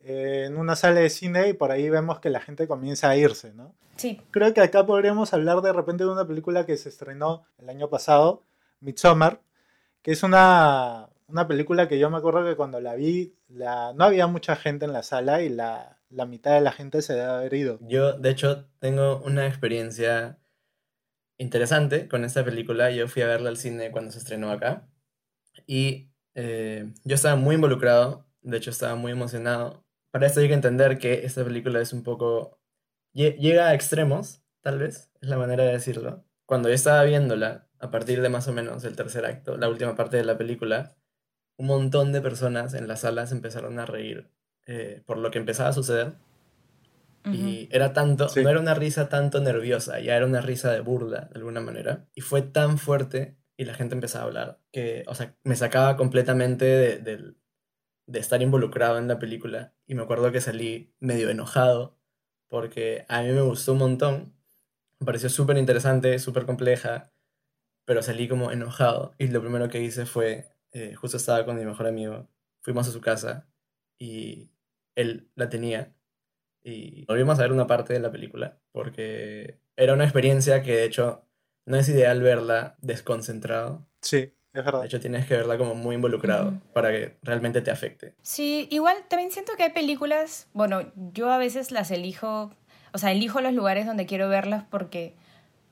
eh, 0.00 0.44
en 0.46 0.58
una 0.58 0.76
sala 0.76 1.00
de 1.00 1.08
cine 1.08 1.48
y 1.48 1.52
por 1.54 1.70
ahí 1.70 1.88
vemos 1.88 2.20
que 2.20 2.28
la 2.28 2.40
gente 2.40 2.68
comienza 2.68 3.08
a 3.08 3.16
irse, 3.16 3.54
¿no? 3.54 3.74
Sí. 3.96 4.20
Creo 4.30 4.52
que 4.52 4.60
acá 4.60 4.84
podríamos 4.84 5.32
hablar 5.32 5.62
de 5.62 5.72
repente 5.72 6.04
de 6.04 6.10
una 6.10 6.26
película 6.26 6.66
que 6.66 6.76
se 6.76 6.90
estrenó 6.90 7.46
el 7.56 7.70
año 7.70 7.88
pasado, 7.88 8.42
Midsommar, 8.80 9.40
que 10.02 10.12
es 10.12 10.22
una, 10.22 11.08
una 11.32 11.48
película 11.48 11.88
que 11.88 11.98
yo 11.98 12.10
me 12.10 12.18
acuerdo 12.18 12.44
que 12.44 12.56
cuando 12.56 12.80
la 12.80 12.94
vi, 12.94 13.34
la, 13.48 13.92
no 13.94 14.04
había 14.04 14.26
mucha 14.26 14.54
gente 14.54 14.84
en 14.84 14.92
la 14.92 15.02
sala 15.02 15.42
y 15.42 15.48
la, 15.48 15.98
la 16.10 16.26
mitad 16.26 16.54
de 16.54 16.60
la 16.60 16.72
gente 16.72 17.02
se 17.02 17.14
debe 17.14 17.30
haber 17.30 17.54
ido. 17.54 17.78
Yo, 17.80 18.12
de 18.12 18.30
hecho, 18.30 18.68
tengo 18.78 19.20
una 19.24 19.46
experiencia 19.46 20.38
interesante 21.38 22.06
con 22.08 22.24
esta 22.24 22.44
película. 22.44 22.90
Yo 22.90 23.08
fui 23.08 23.22
a 23.22 23.26
verla 23.26 23.48
al 23.48 23.56
cine 23.56 23.90
cuando 23.90 24.10
se 24.12 24.18
estrenó 24.18 24.50
acá 24.50 24.88
y 25.66 26.10
eh, 26.34 26.92
yo 27.04 27.14
estaba 27.14 27.36
muy 27.36 27.56
involucrado, 27.56 28.26
de 28.42 28.58
hecho 28.58 28.70
estaba 28.70 28.94
muy 28.94 29.12
emocionado. 29.12 29.84
Para 30.10 30.26
esto 30.26 30.40
hay 30.40 30.48
que 30.48 30.54
entender 30.54 30.98
que 30.98 31.24
esta 31.24 31.42
película 31.44 31.80
es 31.80 31.92
un 31.92 32.02
poco... 32.02 32.60
llega 33.14 33.68
a 33.68 33.74
extremos, 33.74 34.42
tal 34.60 34.78
vez, 34.78 35.10
es 35.20 35.28
la 35.28 35.38
manera 35.38 35.64
de 35.64 35.72
decirlo. 35.72 36.24
Cuando 36.44 36.68
yo 36.68 36.74
estaba 36.74 37.02
viéndola, 37.04 37.68
a 37.78 37.90
partir 37.90 38.20
de 38.20 38.28
más 38.28 38.46
o 38.48 38.52
menos 38.52 38.84
el 38.84 38.96
tercer 38.96 39.24
acto, 39.24 39.56
la 39.56 39.68
última 39.68 39.96
parte 39.96 40.18
de 40.18 40.24
la 40.24 40.36
película, 40.36 40.94
un 41.56 41.66
montón 41.66 42.12
de 42.12 42.20
personas 42.20 42.74
en 42.74 42.88
las 42.88 43.00
salas 43.00 43.32
empezaron 43.32 43.78
a 43.78 43.86
reír 43.86 44.30
eh, 44.66 45.02
por 45.06 45.18
lo 45.18 45.30
que 45.30 45.38
empezaba 45.38 45.70
a 45.70 45.72
suceder. 45.72 46.14
Y 47.24 47.68
era 47.70 47.92
tanto, 47.92 48.26
no 48.34 48.50
era 48.50 48.58
una 48.58 48.74
risa 48.74 49.08
tanto 49.08 49.40
nerviosa, 49.40 50.00
ya 50.00 50.16
era 50.16 50.26
una 50.26 50.40
risa 50.40 50.72
de 50.72 50.80
burla, 50.80 51.28
de 51.32 51.38
alguna 51.38 51.60
manera. 51.60 52.08
Y 52.16 52.20
fue 52.20 52.42
tan 52.42 52.78
fuerte 52.78 53.36
y 53.56 53.64
la 53.64 53.74
gente 53.74 53.94
empezaba 53.94 54.24
a 54.24 54.26
hablar 54.26 54.60
que, 54.72 55.04
o 55.06 55.14
sea, 55.14 55.36
me 55.44 55.54
sacaba 55.54 55.96
completamente 55.96 56.64
de, 56.64 57.34
de 58.06 58.18
estar 58.18 58.42
involucrado 58.42 58.98
en 58.98 59.06
la 59.06 59.20
película. 59.20 59.74
Y 59.86 59.94
me 59.94 60.02
acuerdo 60.02 60.32
que 60.32 60.40
salí 60.40 60.94
medio 60.98 61.30
enojado 61.30 61.96
porque 62.48 63.06
a 63.08 63.22
mí 63.22 63.28
me 63.28 63.42
gustó 63.42 63.72
un 63.72 63.78
montón. 63.78 64.34
Me 64.98 65.06
pareció 65.06 65.28
súper 65.28 65.56
interesante, 65.58 66.18
súper 66.18 66.44
compleja, 66.44 67.12
pero 67.84 68.02
salí 68.02 68.28
como 68.28 68.52
enojado. 68.52 69.14
Y 69.18 69.28
lo 69.28 69.40
primero 69.40 69.68
que 69.68 69.80
hice 69.80 70.06
fue 70.06 70.51
eh, 70.72 70.94
justo 70.94 71.16
estaba 71.16 71.44
con 71.44 71.56
mi 71.56 71.64
mejor 71.64 71.86
amigo, 71.86 72.28
fuimos 72.60 72.88
a 72.88 72.92
su 72.92 73.00
casa 73.00 73.48
y 73.98 74.50
él 74.94 75.28
la 75.34 75.48
tenía 75.48 75.94
y 76.62 77.04
volvimos 77.06 77.38
a 77.38 77.42
ver 77.42 77.52
una 77.52 77.66
parte 77.66 77.92
de 77.92 78.00
la 78.00 78.10
película 78.10 78.58
porque 78.72 79.58
era 79.76 79.94
una 79.94 80.04
experiencia 80.04 80.62
que 80.62 80.76
de 80.76 80.84
hecho 80.84 81.26
no 81.66 81.76
es 81.76 81.88
ideal 81.88 82.20
verla 82.22 82.76
desconcentrado. 82.80 83.86
Sí, 84.00 84.32
es 84.52 84.64
verdad. 84.64 84.80
De 84.80 84.86
hecho 84.86 85.00
tienes 85.00 85.26
que 85.26 85.36
verla 85.36 85.58
como 85.58 85.74
muy 85.74 85.94
involucrado 85.96 86.54
para 86.72 86.90
que 86.90 87.16
realmente 87.22 87.62
te 87.62 87.70
afecte. 87.70 88.14
Sí, 88.22 88.68
igual 88.70 88.96
también 89.08 89.30
siento 89.30 89.52
que 89.56 89.64
hay 89.64 89.72
películas, 89.72 90.48
bueno, 90.52 90.92
yo 91.12 91.30
a 91.30 91.38
veces 91.38 91.70
las 91.70 91.90
elijo, 91.90 92.52
o 92.92 92.98
sea, 92.98 93.12
elijo 93.12 93.40
los 93.40 93.52
lugares 93.52 93.86
donde 93.86 94.06
quiero 94.06 94.28
verlas 94.28 94.64
porque 94.70 95.14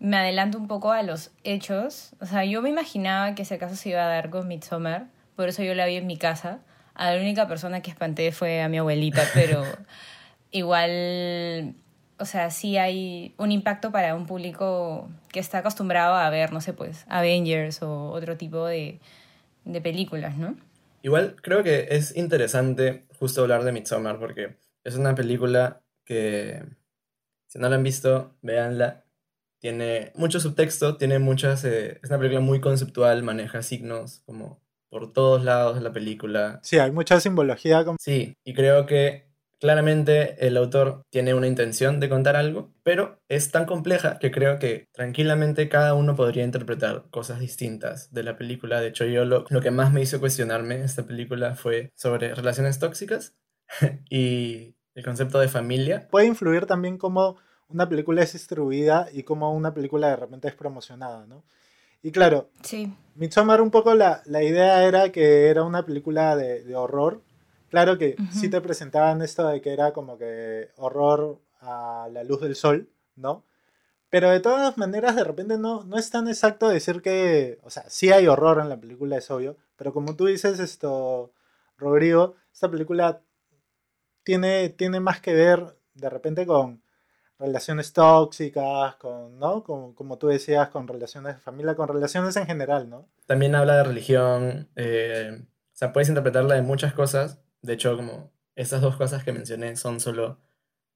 me 0.01 0.17
adelanto 0.17 0.59
un 0.59 0.67
poco 0.67 0.91
a 0.91 1.03
los 1.03 1.31
hechos. 1.45 2.17
O 2.21 2.27
sea, 2.27 2.45
yo 2.45 2.63
me 2.63 2.71
imaginaba 2.71 3.35
que 3.35 3.43
ese 3.43 3.59
caso 3.59 3.77
se 3.77 3.91
iba 3.91 4.03
a 4.03 4.09
dar 4.09 4.31
con 4.31 4.49
Midsommar, 4.49 5.07
por 5.37 5.49
eso 5.49 5.63
yo 5.63 5.75
la 5.75 5.87
vi 5.87 5.97
en 5.97 6.07
mi 6.07 6.17
casa. 6.17 6.61
A 6.95 7.13
la 7.13 7.21
única 7.21 7.47
persona 7.47 7.81
que 7.83 7.91
espanté 7.91 8.33
fue 8.33 8.63
a 8.63 8.69
mi 8.69 8.79
abuelita, 8.79 9.23
pero 9.35 9.63
igual, 10.51 11.75
o 12.19 12.25
sea, 12.25 12.51
sí 12.51 12.79
hay 12.79 13.35
un 13.37 13.53
impacto 13.53 13.93
para 13.93 14.15
un 14.15 14.27
público 14.27 15.09
que 15.31 15.39
está 15.39 15.59
acostumbrado 15.59 16.15
a 16.15 16.29
ver, 16.31 16.53
no 16.53 16.61
sé, 16.61 16.73
pues, 16.73 17.05
Avengers 17.09 17.83
o 17.83 18.11
otro 18.11 18.37
tipo 18.37 18.67
de, 18.67 19.01
de 19.65 19.81
películas, 19.81 20.37
¿no? 20.37 20.57
Igual 21.03 21.37
creo 21.41 21.63
que 21.63 21.89
es 21.91 22.17
interesante 22.17 23.07
justo 23.19 23.43
hablar 23.43 23.65
de 23.65 23.73
Midsommar 23.73 24.19
porque 24.19 24.57
es 24.85 24.97
una 24.97 25.15
película 25.15 25.83
que, 26.05 26.63
si 27.47 27.59
no 27.59 27.69
la 27.69 27.77
han 27.77 27.83
visto, 27.83 28.35
véanla 28.43 29.05
tiene 29.61 30.13
mucho 30.17 30.41
subtexto, 30.41 30.97
tiene 30.97 31.19
muchas... 31.19 31.65
Eh, 31.65 32.01
es 32.03 32.11
una 32.11 32.19
película 32.19 32.41
muy 32.41 32.61
conceptual, 32.61 33.23
maneja 33.23 33.63
signos 33.63 34.23
como 34.27 34.61
por 34.89 35.13
todos 35.13 35.45
lados 35.45 35.77
de 35.77 35.83
la 35.83 35.93
película. 35.93 36.59
Sí, 36.63 36.79
hay 36.79 36.91
mucha 36.91 37.21
simbología. 37.21 37.85
Sí, 38.01 38.35
y 38.45 38.55
creo 38.55 38.87
que 38.87 39.31
claramente 39.61 40.45
el 40.47 40.57
autor 40.57 41.03
tiene 41.11 41.35
una 41.35 41.47
intención 41.47 42.01
de 42.01 42.09
contar 42.09 42.35
algo, 42.35 42.73
pero 42.83 43.21
es 43.29 43.51
tan 43.51 43.67
compleja 43.67 44.19
que 44.19 44.33
creo 44.33 44.59
que 44.59 44.87
tranquilamente 44.93 45.69
cada 45.69 45.95
uno 45.95 46.17
podría 46.17 46.45
interpretar 46.45 47.05
cosas 47.11 47.39
distintas 47.39 48.13
de 48.13 48.25
la 48.25 48.37
película. 48.37 48.81
De 48.81 48.89
hecho, 48.89 49.05
yo 49.05 49.25
lo, 49.25 49.45
lo 49.49 49.61
que 49.61 49.71
más 49.71 49.93
me 49.93 50.01
hizo 50.01 50.19
cuestionarme 50.19 50.83
esta 50.83 51.05
película 51.05 51.55
fue 51.55 51.91
sobre 51.95 52.35
relaciones 52.35 52.79
tóxicas 52.79 53.37
y 54.11 54.75
el 54.95 55.05
concepto 55.05 55.39
de 55.39 55.49
familia. 55.49 56.09
Puede 56.11 56.27
influir 56.27 56.67
también 56.67 56.99
como 56.99 57.37
una 57.73 57.89
película 57.89 58.23
es 58.23 58.33
distribuida 58.33 59.09
y 59.13 59.23
como 59.23 59.53
una 59.53 59.73
película 59.75 60.09
de 60.09 60.17
repente 60.17 60.49
es 60.49 60.55
promocionada, 60.55 61.27
¿no? 61.27 61.45
Y 62.03 62.13
claro, 62.13 62.51
sí. 62.63 62.95
Midsommar 63.15 63.61
un 63.61 63.71
poco 63.71 63.95
la, 63.95 64.23
la 64.25 64.43
idea 64.43 64.85
era 64.85 65.13
que 65.13 65.49
era 65.49 65.65
una 65.65 65.85
película 65.85 66.35
de, 66.35 66.63
de 66.65 66.75
horror. 66.75 67.23
Claro 67.69 67.99
que 67.99 68.17
sí 68.33 68.49
te 68.49 68.61
presentaban 68.61 69.23
esto 69.23 69.47
de 69.47 69.61
que 69.61 69.73
era 69.73 69.93
como 69.93 70.19
que 70.19 70.71
horror 70.77 71.41
a 71.61 72.09
la 72.11 72.25
luz 72.25 72.41
del 72.41 72.57
sol, 72.57 72.89
¿no? 73.17 73.45
Pero 74.09 74.29
de 74.31 74.41
todas 74.41 74.77
maneras, 74.77 75.15
de 75.15 75.23
repente 75.23 75.57
no, 75.57 75.85
no 75.85 75.97
es 75.97 76.11
tan 76.11 76.27
exacto 76.27 76.69
decir 76.69 77.01
que, 77.01 77.61
o 77.63 77.71
sea, 77.71 77.85
sí 77.89 78.11
hay 78.11 78.27
horror 78.27 78.59
en 78.59 78.69
la 78.69 78.81
película, 78.81 79.17
es 79.17 79.31
obvio, 79.31 79.57
pero 79.77 79.93
como 79.93 80.17
tú 80.17 80.27
dices, 80.27 80.59
esto, 80.59 81.33
Rodrigo, 81.79 82.35
esta 82.53 82.69
película 82.69 83.21
tiene, 84.25 84.71
tiene 84.71 84.99
más 84.99 85.21
que 85.21 85.33
ver 85.33 85.77
de 85.95 86.11
repente 86.11 86.45
con 86.45 86.83
relaciones 87.41 87.93
tóxicas, 87.93 88.95
con, 88.97 89.39
¿no? 89.39 89.65
Como, 89.65 90.19
tú 90.19 90.29
decías, 90.29 90.69
con 90.69 90.87
relaciones 90.87 91.37
de 91.37 91.41
familia, 91.41 91.75
con 91.75 91.89
relaciones 91.89 92.37
en 92.37 92.47
general, 92.47 92.89
¿no? 92.89 93.09
También 93.27 93.55
habla 93.55 93.77
de 93.77 93.85
religión, 93.85 94.69
eh, 94.77 95.43
o 95.43 95.77
sea, 95.77 95.93
puedes 95.93 96.09
interpretarla 96.09 96.55
de 96.55 96.63
muchas 96.63 96.93
cosas, 96.93 97.41
de 97.63 97.73
hecho, 97.73 97.97
como 97.97 98.31
esas 98.55 98.83
dos 98.83 98.97
cosas 98.97 99.25
que 99.25 99.33
mencioné 99.33 99.75
son 99.77 100.01
solo 100.01 100.39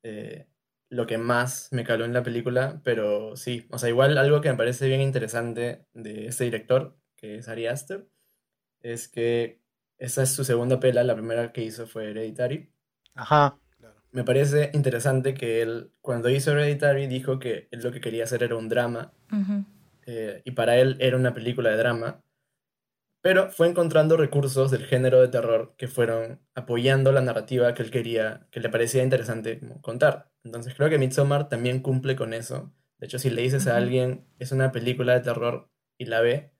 eh, 0.02 0.46
lo 0.90 1.06
que 1.06 1.18
más 1.18 1.68
me 1.72 1.84
caló 1.84 2.04
en 2.04 2.12
la 2.12 2.22
película, 2.22 2.80
pero 2.84 3.36
sí, 3.36 3.66
o 3.70 3.78
sea, 3.78 3.88
igual 3.88 4.16
algo 4.18 4.40
que 4.40 4.50
me 4.50 4.56
parece 4.56 4.86
bien 4.86 5.00
interesante 5.00 5.86
de 5.94 6.26
este 6.26 6.44
director, 6.44 6.96
que 7.16 7.38
es 7.38 7.48
Ari 7.48 7.66
Aster, 7.66 8.06
es 8.82 9.08
que 9.08 9.62
esa 9.96 10.22
es 10.22 10.34
su 10.34 10.44
segunda 10.44 10.78
pela, 10.78 11.04
la 11.04 11.14
primera 11.14 11.52
que 11.52 11.62
hizo 11.62 11.86
fue 11.86 12.10
Hereditary. 12.10 12.70
Ajá 13.14 13.58
me 14.14 14.22
parece 14.22 14.70
interesante 14.74 15.34
que 15.34 15.60
él, 15.60 15.90
cuando 16.00 16.30
hizo 16.30 16.52
Hereditary, 16.52 17.08
dijo 17.08 17.40
que 17.40 17.66
él 17.72 17.80
lo 17.82 17.90
que 17.90 18.00
quería 18.00 18.22
hacer 18.22 18.44
era 18.44 18.54
un 18.54 18.68
drama. 18.68 19.12
Eh, 20.06 20.40
y 20.44 20.52
para 20.52 20.76
él 20.76 20.96
era 21.00 21.16
una 21.16 21.34
película 21.34 21.70
de 21.70 21.78
drama. 21.78 22.22
Pero 23.20 23.50
fue 23.50 23.66
encontrando 23.66 24.16
recursos 24.16 24.70
del 24.70 24.84
género 24.84 25.20
de 25.20 25.26
terror 25.26 25.74
que 25.76 25.88
fueron 25.88 26.40
apoyando 26.54 27.10
la 27.10 27.22
narrativa 27.22 27.74
que 27.74 27.82
él 27.82 27.90
quería, 27.90 28.46
que 28.52 28.60
le 28.60 28.68
parecía 28.68 29.02
interesante 29.02 29.60
contar. 29.80 30.30
Entonces 30.44 30.74
creo 30.76 30.88
que 30.88 30.98
Midsommar 30.98 31.48
también 31.48 31.80
cumple 31.80 32.14
con 32.14 32.34
eso. 32.34 32.72
De 32.98 33.06
hecho, 33.06 33.18
si 33.18 33.30
le 33.30 33.42
dices 33.42 33.66
a 33.66 33.76
alguien 33.76 34.28
es 34.38 34.52
una 34.52 34.70
película 34.70 35.14
de 35.14 35.22
terror 35.22 35.72
y 35.98 36.04
la 36.04 36.20
ve, 36.20 36.52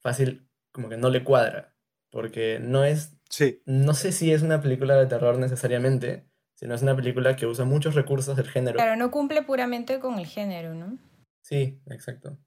fácil 0.00 0.48
como 0.70 0.88
que 0.88 0.96
no 0.96 1.10
le 1.10 1.24
cuadra. 1.24 1.74
Porque 2.10 2.60
no 2.60 2.84
es... 2.84 3.16
Sí. 3.28 3.62
No 3.66 3.94
sé 3.94 4.12
si 4.12 4.32
es 4.32 4.42
una 4.42 4.60
película 4.60 4.94
de 4.94 5.06
terror 5.06 5.38
necesariamente, 5.38 6.28
sino 6.64 6.74
es 6.74 6.80
una 6.80 6.96
película 6.96 7.36
que 7.36 7.44
usa 7.44 7.66
muchos 7.66 7.94
recursos 7.94 8.34
del 8.38 8.48
género. 8.48 8.76
Claro, 8.76 8.96
no 8.96 9.10
cumple 9.10 9.42
puramente 9.42 9.98
con 9.98 10.18
el 10.18 10.24
género, 10.24 10.72
¿no? 10.72 10.96
Sí, 11.42 11.78
exacto. 11.90 12.38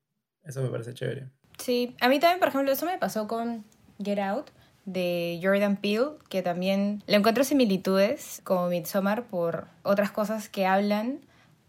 Eso 0.43 0.63
me 0.63 0.69
parece 0.69 0.95
chévere. 0.95 1.29
Sí, 1.59 1.95
a 2.01 2.09
mí 2.09 2.19
también, 2.19 2.39
por 2.39 2.47
ejemplo, 2.47 2.71
eso 2.71 2.87
me 2.87 2.97
pasó 2.97 3.27
con 3.27 3.63
Get 4.03 4.17
Out 4.17 4.49
de 4.85 5.39
Jordan 5.43 5.77
Peele, 5.77 6.13
que 6.29 6.41
también 6.41 7.03
le 7.05 7.17
encuentro 7.17 7.43
similitudes 7.43 8.41
como 8.43 8.69
Midsommar 8.69 9.27
por 9.27 9.67
otras 9.83 10.09
cosas 10.09 10.49
que 10.49 10.65
hablan 10.65 11.19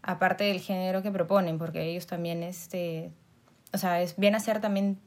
aparte 0.01 0.45
del 0.45 0.59
género 0.59 1.03
que 1.03 1.11
proponen, 1.11 1.59
porque 1.59 1.83
ellos 1.83 2.07
también, 2.07 2.41
este, 2.41 3.11
o 3.73 3.77
sea, 3.77 4.01
es, 4.01 4.15
viene 4.17 4.37
a 4.37 4.39
ser 4.39 4.59
también 4.59 4.97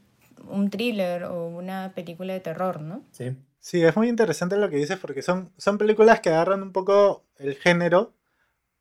un 0.48 0.70
thriller 0.70 1.24
o 1.24 1.48
una 1.48 1.90
película 1.92 2.34
de 2.34 2.38
terror, 2.38 2.80
¿no? 2.80 3.02
Sí. 3.10 3.36
Sí, 3.62 3.80
es 3.84 3.96
muy 3.96 4.08
interesante 4.08 4.56
lo 4.56 4.68
que 4.68 4.76
dices 4.76 4.98
porque 4.98 5.22
son, 5.22 5.52
son 5.56 5.78
películas 5.78 6.20
que 6.20 6.30
agarran 6.30 6.62
un 6.62 6.72
poco 6.72 7.22
el 7.38 7.54
género 7.54 8.12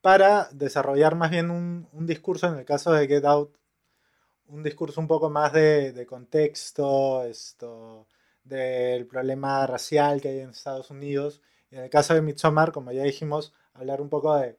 para 0.00 0.48
desarrollar 0.50 1.14
más 1.14 1.30
bien 1.30 1.52
un, 1.52 1.86
discurso, 2.04 2.48
en 2.48 2.58
el 2.58 2.64
caso 2.64 2.92
de 2.92 3.06
Get 3.06 3.24
Out, 3.24 3.56
un 4.48 4.64
discurso 4.64 5.00
un 5.00 5.06
poco 5.06 5.30
más 5.30 5.52
de, 5.52 6.04
contexto, 6.08 7.22
esto, 7.22 8.08
del 8.42 9.06
problema 9.06 9.64
racial 9.68 10.20
que 10.20 10.30
hay 10.30 10.40
en 10.40 10.50
Estados 10.50 10.90
Unidos. 10.90 11.40
Y 11.70 11.76
en 11.76 11.84
el 11.84 11.88
caso 11.88 12.14
de 12.14 12.20
Midsommar, 12.20 12.72
como 12.72 12.90
ya 12.90 13.04
dijimos, 13.04 13.54
hablar 13.74 14.00
un 14.00 14.08
poco 14.08 14.36
de, 14.36 14.58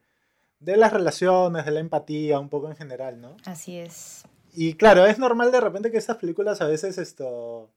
de 0.62 0.77
las 0.77 0.94
relaciones, 0.94 1.65
de 1.65 1.72
la 1.72 1.82
empatía, 1.82 2.39
un 2.39 2.48
poco 2.48 2.70
en 2.70 2.77
general, 2.77 3.20
¿no? 3.20 3.36
Así 3.44 3.77
es. 3.77 4.24
Y 4.53 4.75
claro, 4.75 5.06
es 5.06 5.20
normal 5.20 5.51
de 5.51 5.60
repente 5.60 5.92
que 5.92 5.98
estas 5.98 6.15
películas 6.15 6.62
a 6.62 6.68
veces 6.68 6.98
esto 6.98 7.70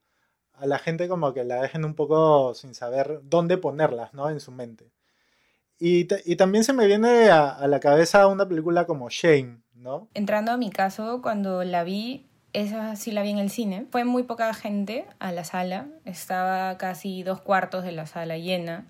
a 0.59 0.67
la 0.67 0.79
gente 0.79 1.09
como 1.09 1.33
que 1.33 1.45
la 1.45 1.63
dejen 1.63 1.85
un 1.85 1.95
poco 1.95 2.55
sin 2.55 2.75
saber 2.75 3.21
dónde 3.25 3.59
ponerlas, 3.59 4.15
¿no? 4.15 4.31
En 4.31 4.41
su 4.41 4.53
mente. 4.53 4.91
Y, 5.79 6.09
y 6.25 6.37
también 6.37 6.65
se 6.65 6.73
me 6.73 6.87
viene 6.87 7.31
a, 7.31 7.67
la 7.67 7.81
cabeza 7.81 8.27
una 8.29 8.49
película 8.49 8.87
como 8.87 9.11
Shame, 9.11 9.59
¿no? 9.75 10.09
Entrando 10.15 10.53
a 10.53 10.57
mi 10.57 10.71
caso, 10.71 11.21
cuando 11.21 11.65
la 11.65 11.85
vi, 11.85 12.27
esa 12.55 12.97
sí 12.97 13.13
la 13.13 13.23
vi 13.23 13.31
en 13.31 13.39
el 13.39 13.51
cine, 13.51 13.87
fue 13.91 14.05
muy 14.05 14.23
poca 14.23 14.53
gente 14.55 15.07
a 15.19 15.33
la 15.33 15.45
sala, 15.45 15.89
estaba 16.05 16.79
casi 16.79 17.23
dos 17.23 17.43
cuartos 17.43 17.85
de 17.85 17.93
la 17.93 18.07
sala 18.07 18.39
llena. 18.39 18.87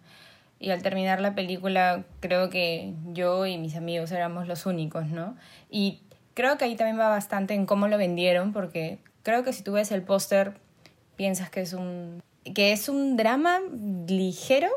Y 0.59 0.71
al 0.71 0.83
terminar 0.83 1.21
la 1.21 1.35
película, 1.35 2.05
creo 2.21 2.49
que 2.49 2.95
yo 3.13 3.45
y 3.47 3.59
mis 3.59 3.77
amigos 3.77 4.11
éramos 4.13 4.47
los 4.47 4.65
únicos, 4.65 5.07
¿no? 5.09 5.37
Y 5.69 6.03
creo 6.35 6.57
que 6.57 6.65
ahí 6.65 6.77
también 6.77 6.99
va 6.99 7.09
bastante 7.09 7.55
en 7.55 7.67
cómo 7.67 7.89
lo 7.89 7.99
vendieron, 7.99 8.53
porque 8.53 9.01
creo 9.23 9.43
que 9.43 9.53
si 9.53 9.63
tú 9.63 9.73
ves 9.73 9.91
el 9.91 10.03
póster 10.03 10.55
piensas 11.17 11.51
que 11.51 11.61
es 11.61 11.73
un, 11.73 12.23
que 12.55 12.73
es 12.73 12.89
un 12.89 13.17
drama 13.17 13.61
ligero, 14.07 14.69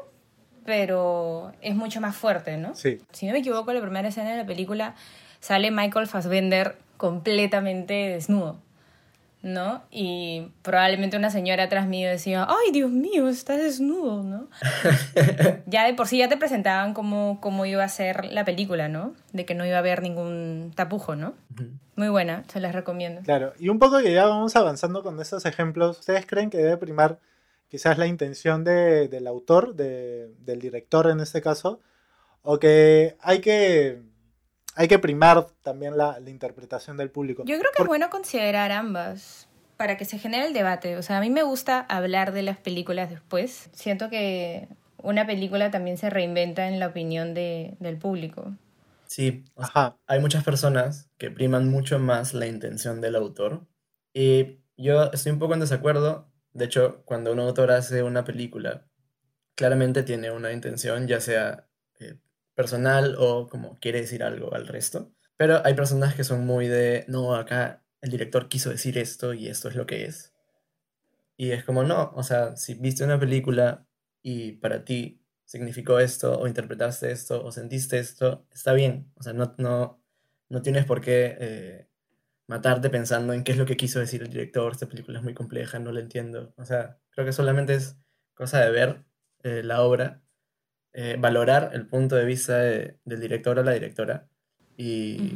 pero 0.66 1.52
es 1.62 1.76
mucho 1.76 2.02
más 2.02 2.16
fuerte, 2.16 2.58
¿no? 2.58 2.76
Sí. 2.76 3.00
Si 3.12 3.26
no 3.26 3.34
me 3.34 3.40
equivoco, 3.40 3.74
la 3.74 3.82
primera 3.82 4.08
escena 4.08 4.32
de 4.32 4.38
la 4.38 4.46
película 4.46 4.96
sale 5.40 5.72
Michael 5.72 6.08
Fassbender 6.08 6.78
completamente 6.98 7.94
desnudo. 7.94 8.60
¿No? 9.42 9.84
Y 9.90 10.52
probablemente 10.62 11.16
una 11.16 11.30
señora 11.30 11.64
atrás 11.64 11.88
mío 11.88 12.10
decía, 12.10 12.46
ay, 12.50 12.72
Dios 12.72 12.92
mío, 12.92 13.30
está 13.30 13.56
desnudo, 13.56 14.24
¿no? 14.24 14.50
ya 15.66 15.86
de 15.86 15.94
por 15.94 16.08
sí 16.08 16.18
ya 16.18 16.28
te 16.28 16.38
presentaban 16.38 16.94
cómo, 16.94 17.40
cómo 17.42 17.66
iba 17.66 17.84
a 17.84 17.90
ser 17.90 18.26
la 18.26 18.44
película, 18.44 18.90
¿no? 18.90 19.14
De 19.32 19.46
que 19.46 19.56
no 19.56 19.66
iba 19.66 19.78
a 19.78 19.80
haber 19.80 20.02
ningún 20.02 20.74
tapujo, 20.76 21.16
¿no? 21.16 21.36
Muy 21.96 22.10
buena, 22.10 22.44
se 22.52 22.60
las 22.60 22.76
recomiendo. 22.76 23.22
Claro, 23.22 23.54
y 23.60 23.70
un 23.70 23.80
poco 23.80 24.00
que 24.00 24.12
ya 24.12 24.26
vamos 24.26 24.56
avanzando 24.56 25.04
con 25.04 25.20
estos 25.22 25.46
ejemplos, 25.46 26.00
¿ustedes 26.00 26.26
creen 26.26 26.50
que 26.50 26.58
debe 26.58 26.78
primar 26.78 27.20
quizás 27.70 27.98
la 27.98 28.08
intención 28.08 28.64
de, 28.64 29.08
del 29.08 29.28
autor, 29.28 29.76
de, 29.76 30.34
del 30.40 30.60
director 30.60 31.10
en 31.10 31.22
este 31.22 31.42
caso? 31.42 31.80
¿O 32.42 32.60
que 32.60 33.16
hay 33.22 33.40
que 33.40 34.02
hay 34.80 34.88
que 34.88 34.98
primar 34.98 35.46
también 35.62 35.98
la, 35.98 36.18
interpretación 36.26 36.96
del 36.96 37.12
público. 37.12 37.44
Yo 37.46 37.60
creo 37.60 37.70
que 37.76 37.82
es 37.82 37.88
bueno 37.88 38.10
considerar 38.10 38.72
ambas 38.72 39.50
para 39.76 39.98
que 39.98 40.06
se 40.06 40.18
genere 40.18 40.48
el 40.48 40.54
debate. 40.54 40.96
O 40.96 41.02
sea, 41.02 41.18
a 41.18 41.20
mí 41.20 41.30
me 41.30 41.44
gusta 41.44 41.82
hablar 41.82 42.32
de 42.32 42.44
las 42.44 42.58
películas 42.60 43.10
después. 43.10 43.70
Siento 43.74 44.10
que 44.10 44.70
una 45.04 45.28
película 45.28 45.70
también 45.70 45.98
se 45.98 46.10
reinventa 46.10 46.70
en 46.70 46.80
la 46.80 46.88
opinión 46.88 47.34
de, 47.34 47.76
del 47.82 47.98
público. 47.98 48.54
Sí, 49.06 49.44
hay 50.08 50.20
muchas 50.22 50.46
personas 50.46 51.10
que 51.18 51.30
priman 51.30 51.68
mucho 51.68 52.00
más 52.00 52.34
la 52.34 52.48
intención 52.48 53.02
del 53.02 53.18
autor. 53.18 53.68
Y 54.14 54.62
yo 54.78 55.12
estoy 55.12 55.34
un 55.34 55.40
poco 55.40 55.56
en 55.56 55.60
desacuerdo. 55.60 56.32
De 56.54 56.64
hecho, 56.64 57.02
cuando 57.04 57.34
un 57.34 57.42
autor 57.42 57.72
hace 57.72 58.02
una 58.02 58.24
película, 58.24 58.88
claramente 59.56 60.04
tiene 60.04 60.32
una 60.32 60.54
intención, 60.54 61.06
ya 61.06 61.20
sea 61.20 61.68
eh, 62.00 62.16
personal 62.60 63.16
o 63.18 63.48
como 63.48 63.80
quiere 63.80 64.02
decir 64.02 64.22
algo 64.22 64.54
al 64.54 64.68
resto. 64.68 65.14
Pero 65.38 65.66
hay 65.66 65.76
personas 65.76 66.14
que 66.14 66.26
son 66.26 66.46
muy 66.46 66.68
de, 66.68 67.06
no, 67.08 67.34
acá 67.34 67.86
el 68.02 68.12
director 68.12 68.50
quiso 68.50 68.70
decir 68.70 68.98
esto 68.98 69.34
y 69.34 69.48
esto 69.48 69.70
es 69.70 69.76
lo 69.76 69.86
que 69.86 70.04
es. 70.04 70.34
Y 71.38 71.52
es 71.52 71.64
como, 71.64 71.86
no, 71.86 72.12
o 72.16 72.22
sea, 72.22 72.58
si 72.58 72.74
viste 72.74 73.06
una 73.06 73.18
película 73.18 73.88
y 74.22 74.58
para 74.58 74.84
ti 74.84 75.24
significó 75.46 76.00
esto, 76.00 76.38
o 76.38 76.48
interpretaste 76.48 77.10
esto, 77.12 77.42
o 77.46 77.50
sentiste 77.54 77.98
esto, 77.98 78.46
está 78.52 78.74
bien. 78.74 79.10
O 79.16 79.24
sea, 79.24 79.32
no, 79.32 79.56
no, 79.58 80.04
no 80.50 80.62
tienes 80.62 80.84
por 80.84 81.00
qué 81.00 81.38
eh, 81.40 81.88
matarte 82.48 82.90
pensando 82.90 83.32
en 83.32 83.46
qué 83.46 83.54
es 83.54 83.58
lo 83.58 83.66
que 83.66 83.78
quiso 83.78 84.00
decir 84.02 84.22
el 84.22 84.32
director, 84.32 84.74
esta 84.74 84.90
película 84.90 85.20
es 85.20 85.24
muy 85.24 85.34
compleja, 85.34 85.80
no 85.80 85.94
la 85.94 86.02
entiendo. 86.02 86.54
O 86.58 86.66
sea, 86.66 87.00
creo 87.12 87.26
que 87.26 87.32
solamente 87.32 87.76
es 87.76 87.96
cosa 88.34 88.60
de 88.60 88.72
ver 88.72 89.06
eh, 89.44 89.64
la 89.64 89.82
obra 89.82 90.22
eh, 90.94 91.18
valorar 91.20 91.72
el 91.74 91.86
punto 91.86 92.16
de 92.16 92.26
vista 92.26 92.58
del 92.58 93.20
director 93.20 93.60
o 93.60 93.64
la 93.64 93.74
directora 93.74 94.28
y, 94.76 95.34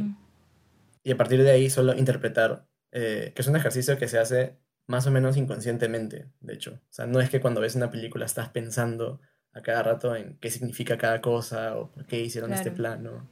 y, 1.03 1.11
a 1.11 1.17
partir 1.17 1.43
de 1.43 1.51
ahí 1.51 1.69
solo 1.69 1.93
interpretar, 1.93 2.65
eh, 2.91 3.33
que 3.35 3.41
es 3.41 3.47
un 3.47 3.55
ejercicio 3.55 3.97
que 3.97 4.07
se 4.07 4.17
hace 4.17 4.57
más 4.87 5.05
o 5.05 5.11
menos 5.11 5.37
inconscientemente, 5.37 6.31
de 6.39 6.53
hecho. 6.53 6.79
O 6.89 6.93
sea, 6.93 7.05
no 7.05 7.21
es 7.21 7.29
que 7.29 7.39
cuando 7.39 7.61
ves 7.61 7.75
una 7.75 7.91
película 7.91 8.25
estás 8.25 8.49
pensando 8.49 9.21
a 9.53 9.61
cada 9.61 9.83
rato 9.83 10.15
en 10.15 10.37
qué 10.39 10.49
significa 10.49 10.97
cada 10.97 11.21
cosa 11.21 11.77
o 11.77 11.91
por 11.91 12.07
qué 12.07 12.19
hicieron 12.19 12.51
este 12.51 12.71
plano. 12.71 13.29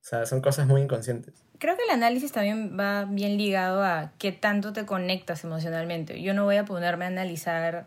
O 0.00 0.04
sea, 0.08 0.24
son 0.24 0.40
cosas 0.40 0.66
muy 0.66 0.80
inconscientes. 0.80 1.44
Creo 1.58 1.76
que 1.76 1.82
el 1.82 1.90
análisis 1.90 2.32
también 2.32 2.78
va 2.78 3.04
bien 3.04 3.36
ligado 3.36 3.82
a 3.82 4.12
qué 4.16 4.32
tanto 4.32 4.72
te 4.72 4.86
conectas 4.86 5.44
emocionalmente. 5.44 6.22
Yo 6.22 6.32
no 6.32 6.44
voy 6.44 6.56
a 6.56 6.64
ponerme 6.64 7.04
a 7.04 7.08
analizar, 7.08 7.86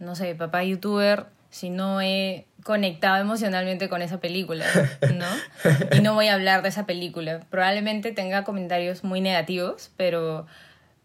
no 0.00 0.16
sé, 0.16 0.34
papá 0.34 0.64
youtuber 0.64 1.26
si 1.54 1.70
no 1.70 2.00
he 2.00 2.48
conectado 2.64 3.18
emocionalmente 3.18 3.88
con 3.88 4.02
esa 4.02 4.18
película, 4.18 4.66
¿no? 5.14 5.96
Y 5.96 6.00
no 6.00 6.14
voy 6.14 6.26
a 6.26 6.34
hablar 6.34 6.62
de 6.62 6.68
esa 6.68 6.84
película. 6.84 7.46
Probablemente 7.48 8.10
tenga 8.10 8.42
comentarios 8.42 9.04
muy 9.04 9.20
negativos, 9.20 9.92
pero 9.96 10.46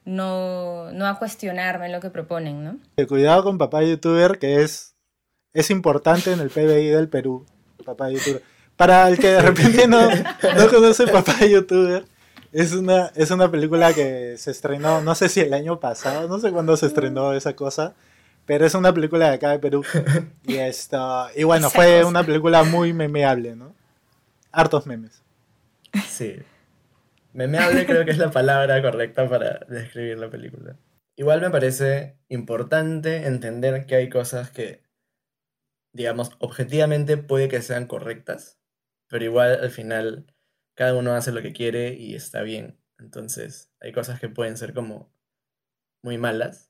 no, 0.06 0.92
no 0.92 1.06
a 1.06 1.20
cuestionarme 1.20 1.90
lo 1.90 2.00
que 2.00 2.10
proponen, 2.10 2.64
¿no? 2.64 2.80
Cuidado 3.08 3.44
con 3.44 3.60
papá 3.60 3.84
youtuber, 3.84 4.40
que 4.40 4.64
es, 4.64 4.96
es 5.54 5.70
importante 5.70 6.32
en 6.32 6.40
el 6.40 6.50
PBI 6.50 6.88
del 6.88 7.10
Perú, 7.10 7.46
papá 7.86 8.10
youtuber. 8.10 8.42
Para 8.76 9.08
el 9.08 9.20
que 9.20 9.28
de 9.28 9.42
repente 9.44 9.88
no, 9.88 10.10
no 10.10 10.68
conoce 10.72 11.06
papá 11.06 11.46
youtuber, 11.46 12.06
Es 12.52 12.74
una, 12.74 13.12
es 13.14 13.30
una 13.30 13.52
película 13.52 13.94
que 13.94 14.34
se 14.40 14.50
estrenó, 14.50 15.02
no 15.02 15.14
sé 15.14 15.30
si 15.30 15.42
el 15.42 15.54
año 15.54 15.80
pasado, 15.80 16.28
no 16.28 16.40
sé 16.40 16.52
cuándo 16.52 16.76
se 16.76 16.88
estrenó 16.88 17.34
esa 17.34 17.56
cosa, 17.56 17.94
pero 18.50 18.66
es 18.66 18.74
una 18.74 18.92
película 18.92 19.30
de 19.30 19.36
acá 19.36 19.52
de 19.52 19.60
Perú. 19.60 19.84
Y, 20.44 20.56
esto, 20.56 21.28
y 21.36 21.44
bueno, 21.44 21.70
fue 21.70 22.04
una 22.04 22.24
película 22.24 22.64
muy 22.64 22.94
memeable, 22.94 23.56
¿no? 23.56 23.76
Hartos 24.52 24.88
memes. 24.88 25.22
Sí. 26.08 26.38
Memeable 27.32 27.86
creo 27.86 28.06
que 28.06 28.10
es 28.10 28.18
la 28.18 28.32
palabra 28.32 28.82
correcta 28.82 29.30
para 29.30 29.60
describir 29.70 30.18
la 30.18 30.32
película. 30.32 30.80
Igual 31.16 31.42
me 31.42 31.52
parece 31.52 32.18
importante 32.28 33.28
entender 33.28 33.86
que 33.86 33.94
hay 33.94 34.10
cosas 34.10 34.50
que, 34.50 34.82
digamos, 35.94 36.32
objetivamente 36.40 37.18
puede 37.18 37.50
que 37.50 37.62
sean 37.62 37.86
correctas, 37.86 38.60
pero 39.10 39.26
igual 39.26 39.60
al 39.62 39.70
final 39.70 40.26
cada 40.76 40.96
uno 40.96 41.14
hace 41.14 41.32
lo 41.32 41.44
que 41.44 41.54
quiere 41.54 41.94
y 41.94 42.16
está 42.16 42.42
bien. 42.42 42.80
Entonces, 42.98 43.72
hay 43.80 43.92
cosas 43.92 44.20
que 44.20 44.28
pueden 44.28 44.58
ser 44.58 44.74
como 44.74 45.14
muy 46.02 46.18
malas, 46.18 46.69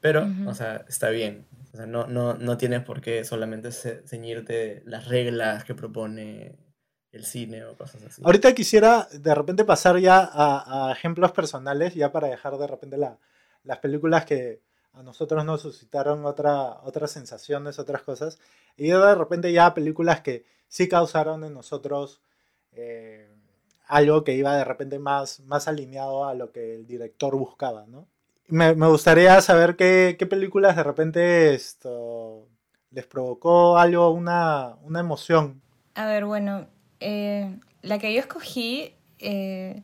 pero, 0.00 0.26
o 0.46 0.54
sea, 0.54 0.84
está 0.88 1.10
bien. 1.10 1.46
O 1.72 1.76
sea, 1.76 1.86
no, 1.86 2.06
no, 2.06 2.34
no 2.34 2.56
tienes 2.56 2.82
por 2.82 3.00
qué 3.00 3.24
solamente 3.24 3.70
ceñirte 3.72 4.82
las 4.86 5.08
reglas 5.08 5.64
que 5.64 5.74
propone 5.74 6.56
el 7.12 7.24
cine 7.24 7.64
o 7.64 7.76
cosas 7.76 8.02
así. 8.04 8.22
Ahorita 8.24 8.54
quisiera 8.54 9.08
de 9.12 9.34
repente 9.34 9.64
pasar 9.64 9.98
ya 9.98 10.30
a, 10.32 10.92
ejemplos 10.92 11.32
personales, 11.32 11.94
ya 11.94 12.12
para 12.12 12.28
dejar 12.28 12.56
de 12.58 12.66
repente 12.66 12.96
las 12.98 13.78
películas 13.78 14.24
que 14.24 14.60
a 14.92 15.02
nosotros 15.02 15.44
nos 15.44 15.60
suscitaron 15.60 16.24
otra, 16.24 16.80
otras 16.82 17.10
sensaciones, 17.10 17.78
otras 17.78 18.02
cosas, 18.02 18.38
y 18.76 18.88
de 18.88 19.14
repente 19.14 19.52
ya 19.52 19.74
películas 19.74 20.20
que 20.22 20.46
sí 20.68 20.88
causaron 20.88 21.44
en 21.44 21.52
nosotros 21.52 22.22
eh, 22.72 23.28
algo 23.86 24.24
que 24.24 24.34
iba 24.34 24.56
de 24.56 24.64
repente 24.64 24.98
más, 24.98 25.40
más 25.40 25.68
alineado 25.68 26.26
a 26.26 26.34
lo 26.34 26.50
que 26.50 26.74
el 26.74 26.86
director 26.86 27.36
buscaba, 27.36 27.86
¿no? 27.86 28.08
Me, 28.48 28.72
gustaría 28.72 29.40
saber 29.40 29.76
qué, 29.76 30.16
películas 30.30 30.76
de 30.76 30.84
repente 30.84 31.54
esto 31.54 32.48
les 32.90 33.06
provocó 33.06 33.76
algo, 33.76 34.10
una, 34.10 34.76
una 34.82 35.00
emoción. 35.00 35.60
A 35.94 36.06
ver, 36.06 36.24
bueno, 36.24 36.66
eh, 37.00 37.58
la 37.82 37.98
que 37.98 38.12
yo 38.12 38.20
escogí, 38.20 38.94
eh, 39.18 39.82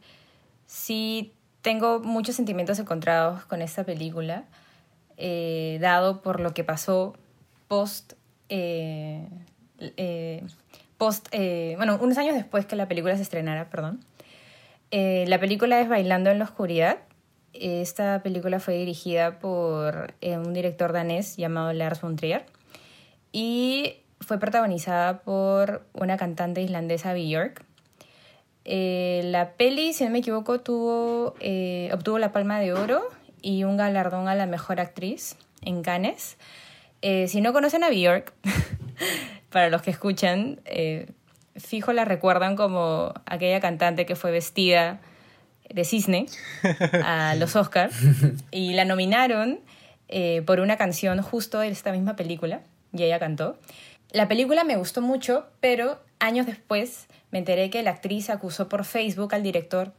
sí 0.67 1.35
tengo 1.61 2.01
muchos 2.01 2.37
sentimientos 2.37 2.79
encontrados 2.79 3.45
con 3.47 3.63
esta 3.63 3.85
película, 3.85 4.45
eh, 5.17 5.79
dado 5.81 6.23
por 6.23 6.41
lo 6.41 6.55
que 6.55 6.65
pasó 6.65 7.15
post, 7.69 8.15
post 10.99 11.29
bueno, 11.77 11.99
unos 12.01 12.19
años 12.19 12.35
después 12.35 12.67
que 12.67 12.77
la 12.77 12.89
película 12.89 13.17
se 13.17 13.23
estrenara, 13.23 13.69
perdón. 13.71 14.05
la 14.91 15.41
película 15.41 15.81
es 15.81 15.89
Bailando 15.89 16.31
en 16.31 16.39
la 16.39 16.45
Oscuridad. 16.45 16.99
Esta 17.53 18.23
película 18.23 18.61
fue 18.61 18.75
dirigida 18.75 19.39
por 19.39 20.15
un 20.23 20.55
director 20.55 20.93
danés 20.93 21.37
llamado 21.37 21.73
Lars 21.73 22.01
von 22.01 22.17
Trier 22.17 22.47
y 23.33 23.97
fue 24.21 24.39
protagonizada 24.39 25.23
por 25.23 25.85
una 25.93 26.17
cantante 26.17 26.63
islandesa, 26.63 27.15
Björk. 27.15 27.65
Eh, 28.65 29.23
la 29.25 29.53
peli, 29.53 29.93
si 29.93 30.05
no 30.05 30.11
me 30.11 30.21
equivoco, 30.21 30.61
tuvo, 30.61 31.35
eh, 31.41 31.91
obtuvo 31.93 32.19
la 32.19 32.33
Palma 32.33 32.61
de 32.61 32.73
Oro 32.73 33.03
y 33.41 33.65
un 33.65 33.77
galardón 33.77 34.29
a 34.29 34.35
la 34.35 34.47
mejor 34.47 34.81
actriz 34.81 35.37
en 35.63 35.83
Cannes. 35.83 36.37
Eh, 37.01 37.27
si 37.27 37.41
no 37.41 37.53
conocen 37.53 37.83
a 37.83 37.91
Björk, 37.91 38.33
para 39.51 39.69
los 39.69 39.83
que 39.83 39.91
escuchan, 39.91 40.61
fijo 41.57 41.93
la 41.93 42.05
recuerdan 42.05 42.55
como 42.55 43.13
aquella 43.27 43.61
cantante 43.61 44.07
que 44.07 44.15
fue 44.15 44.31
vestida 44.31 45.01
de 45.69 45.85
cisne 45.85 46.27
a 47.05 47.35
los 47.39 47.57
Oscars 47.57 47.97
y 48.51 48.75
la 48.75 48.85
nominaron 48.85 49.61
por 50.45 50.61
una 50.61 50.77
canción 50.77 51.23
justo 51.23 51.61
de 51.61 51.69
esta 51.69 51.91
misma 51.91 52.17
película 52.17 52.61
y 52.93 53.05
ella 53.05 53.19
cantó. 53.19 53.57
La 54.11 54.29
película 54.29 54.63
me 54.63 54.77
gustó 54.77 55.01
mucho, 55.01 55.47
pero 55.61 55.99
años 56.19 56.45
después 56.45 57.07
me 57.31 57.39
enteré 57.39 57.71
que 57.71 57.83
la 57.83 57.93
actriz 57.93 58.29
acusó 58.29 58.69
por 58.69 58.85
Facebook 58.85 59.35
al 59.35 59.43
director 59.43 59.93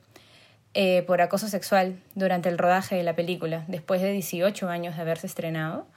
eh, 0.76 1.04
por 1.06 1.22
acoso 1.22 1.48
sexual 1.48 2.00
durante 2.16 2.50
el 2.50 2.58
rodaje 2.58 2.96
de 2.96 3.04
la 3.04 3.16
película, 3.16 3.64
después 3.68 4.02
de 4.02 4.12
18 4.12 4.70
años 4.70 4.96
de 4.96 5.02
haberse 5.02 5.28
estrenado. 5.28 5.88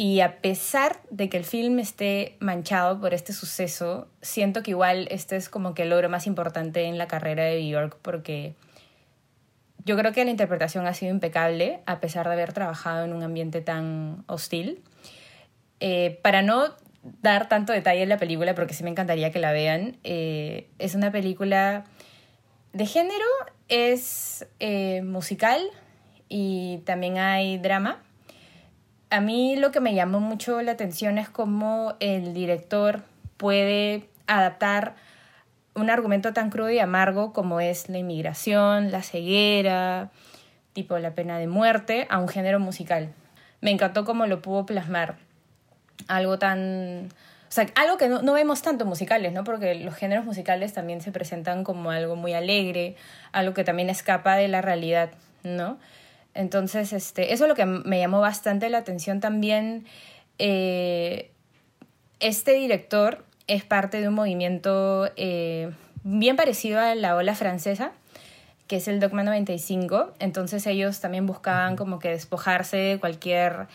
Y 0.00 0.20
a 0.20 0.40
pesar 0.40 1.00
de 1.10 1.28
que 1.28 1.36
el 1.36 1.44
film 1.44 1.80
esté 1.80 2.36
manchado 2.38 3.00
por 3.00 3.14
este 3.14 3.32
suceso, 3.32 4.06
siento 4.22 4.62
que 4.62 4.70
igual 4.70 5.08
este 5.10 5.34
es 5.34 5.48
como 5.48 5.74
que 5.74 5.82
el 5.82 5.90
logro 5.90 6.08
más 6.08 6.28
importante 6.28 6.84
en 6.84 6.98
la 6.98 7.08
carrera 7.08 7.42
de 7.42 7.58
Bjork 7.58 7.98
porque 8.00 8.54
yo 9.84 9.96
creo 9.96 10.12
que 10.12 10.24
la 10.24 10.30
interpretación 10.30 10.86
ha 10.86 10.94
sido 10.94 11.10
impecable 11.10 11.80
a 11.84 11.98
pesar 11.98 12.28
de 12.28 12.34
haber 12.34 12.52
trabajado 12.52 13.06
en 13.06 13.12
un 13.12 13.24
ambiente 13.24 13.60
tan 13.60 14.22
hostil. 14.28 14.84
Eh, 15.80 16.20
para 16.22 16.42
no 16.42 16.76
dar 17.20 17.48
tanto 17.48 17.72
detalle 17.72 18.04
en 18.04 18.08
la 18.08 18.18
película 18.18 18.54
porque 18.54 18.74
sí 18.74 18.84
me 18.84 18.90
encantaría 18.90 19.32
que 19.32 19.40
la 19.40 19.50
vean. 19.50 19.96
Eh, 20.04 20.68
es 20.78 20.94
una 20.94 21.10
película 21.10 21.86
de 22.72 22.86
género, 22.86 23.26
es 23.68 24.46
eh, 24.60 25.02
musical 25.02 25.60
y 26.28 26.82
también 26.84 27.18
hay 27.18 27.58
drama. 27.58 28.04
A 29.10 29.20
mí 29.20 29.56
lo 29.56 29.70
que 29.70 29.80
me 29.80 29.94
llamó 29.94 30.20
mucho 30.20 30.60
la 30.62 30.72
atención 30.72 31.18
es 31.18 31.28
cómo 31.28 31.94
el 32.00 32.34
director 32.34 33.02
puede 33.36 34.08
adaptar 34.26 34.94
un 35.74 35.90
argumento 35.90 36.32
tan 36.32 36.50
crudo 36.50 36.70
y 36.70 36.78
amargo 36.78 37.32
como 37.32 37.60
es 37.60 37.88
la 37.88 37.98
inmigración, 37.98 38.90
la 38.90 39.02
ceguera, 39.02 40.10
tipo 40.72 40.98
la 40.98 41.14
pena 41.14 41.38
de 41.38 41.46
muerte, 41.46 42.06
a 42.10 42.18
un 42.18 42.28
género 42.28 42.60
musical. 42.60 43.12
Me 43.60 43.70
encantó 43.70 44.04
cómo 44.04 44.26
lo 44.26 44.42
pudo 44.42 44.66
plasmar 44.66 45.16
algo 46.06 46.38
tan... 46.38 47.08
O 47.48 47.50
sea, 47.50 47.66
algo 47.76 47.96
que 47.96 48.08
no, 48.08 48.32
vemos 48.34 48.60
tanto 48.60 48.84
musicales, 48.84 49.32
¿no? 49.32 49.42
Porque 49.42 49.74
los 49.74 49.94
géneros 49.94 50.26
musicales 50.26 50.74
también 50.74 51.00
se 51.00 51.12
presentan 51.12 51.64
como 51.64 51.90
algo 51.90 52.14
muy 52.14 52.34
alegre, 52.34 52.94
algo 53.32 53.54
que 53.54 53.64
también 53.64 53.88
escapa 53.88 54.36
de 54.36 54.48
la 54.48 54.60
realidad, 54.60 55.10
¿no? 55.44 55.78
Entonces, 56.38 56.92
este, 56.92 57.32
eso 57.32 57.46
es 57.46 57.48
lo 57.48 57.56
que 57.56 57.66
me 57.66 57.98
llamó 57.98 58.20
bastante 58.20 58.70
la 58.70 58.78
atención 58.78 59.18
también. 59.18 59.86
Eh, 60.38 61.32
este 62.20 62.52
director 62.52 63.24
es 63.48 63.64
parte 63.64 64.00
de 64.00 64.06
un 64.06 64.14
movimiento 64.14 65.10
eh, 65.16 65.72
bien 66.04 66.36
parecido 66.36 66.78
a 66.78 66.94
la 66.94 67.16
ola 67.16 67.34
francesa, 67.34 67.90
que 68.68 68.76
es 68.76 68.86
el 68.86 69.00
Dogma 69.00 69.24
95. 69.24 70.12
Entonces 70.20 70.64
ellos 70.68 71.00
también 71.00 71.26
buscaban 71.26 71.74
como 71.74 71.98
que 71.98 72.10
despojarse 72.10 72.76
de 72.76 73.00
cualquier 73.00 73.66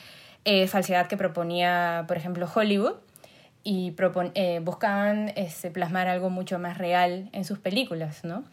eh, 0.45 0.67
falsedad 0.67 1.07
que 1.07 1.17
proponía, 1.17 2.05
por 2.07 2.15
ejemplo, 2.15 2.49
Hollywood 2.55 2.95
y 3.65 3.93
eh, 4.35 4.61
buscaban 4.63 5.33
este, 5.35 5.69
plasmar 5.69 6.07
algo 6.07 6.29
mucho 6.29 6.59
más 6.59 6.77
real 6.77 7.27
en 7.33 7.43
sus 7.43 7.59
películas, 7.59 8.23
¿no? 8.23 8.45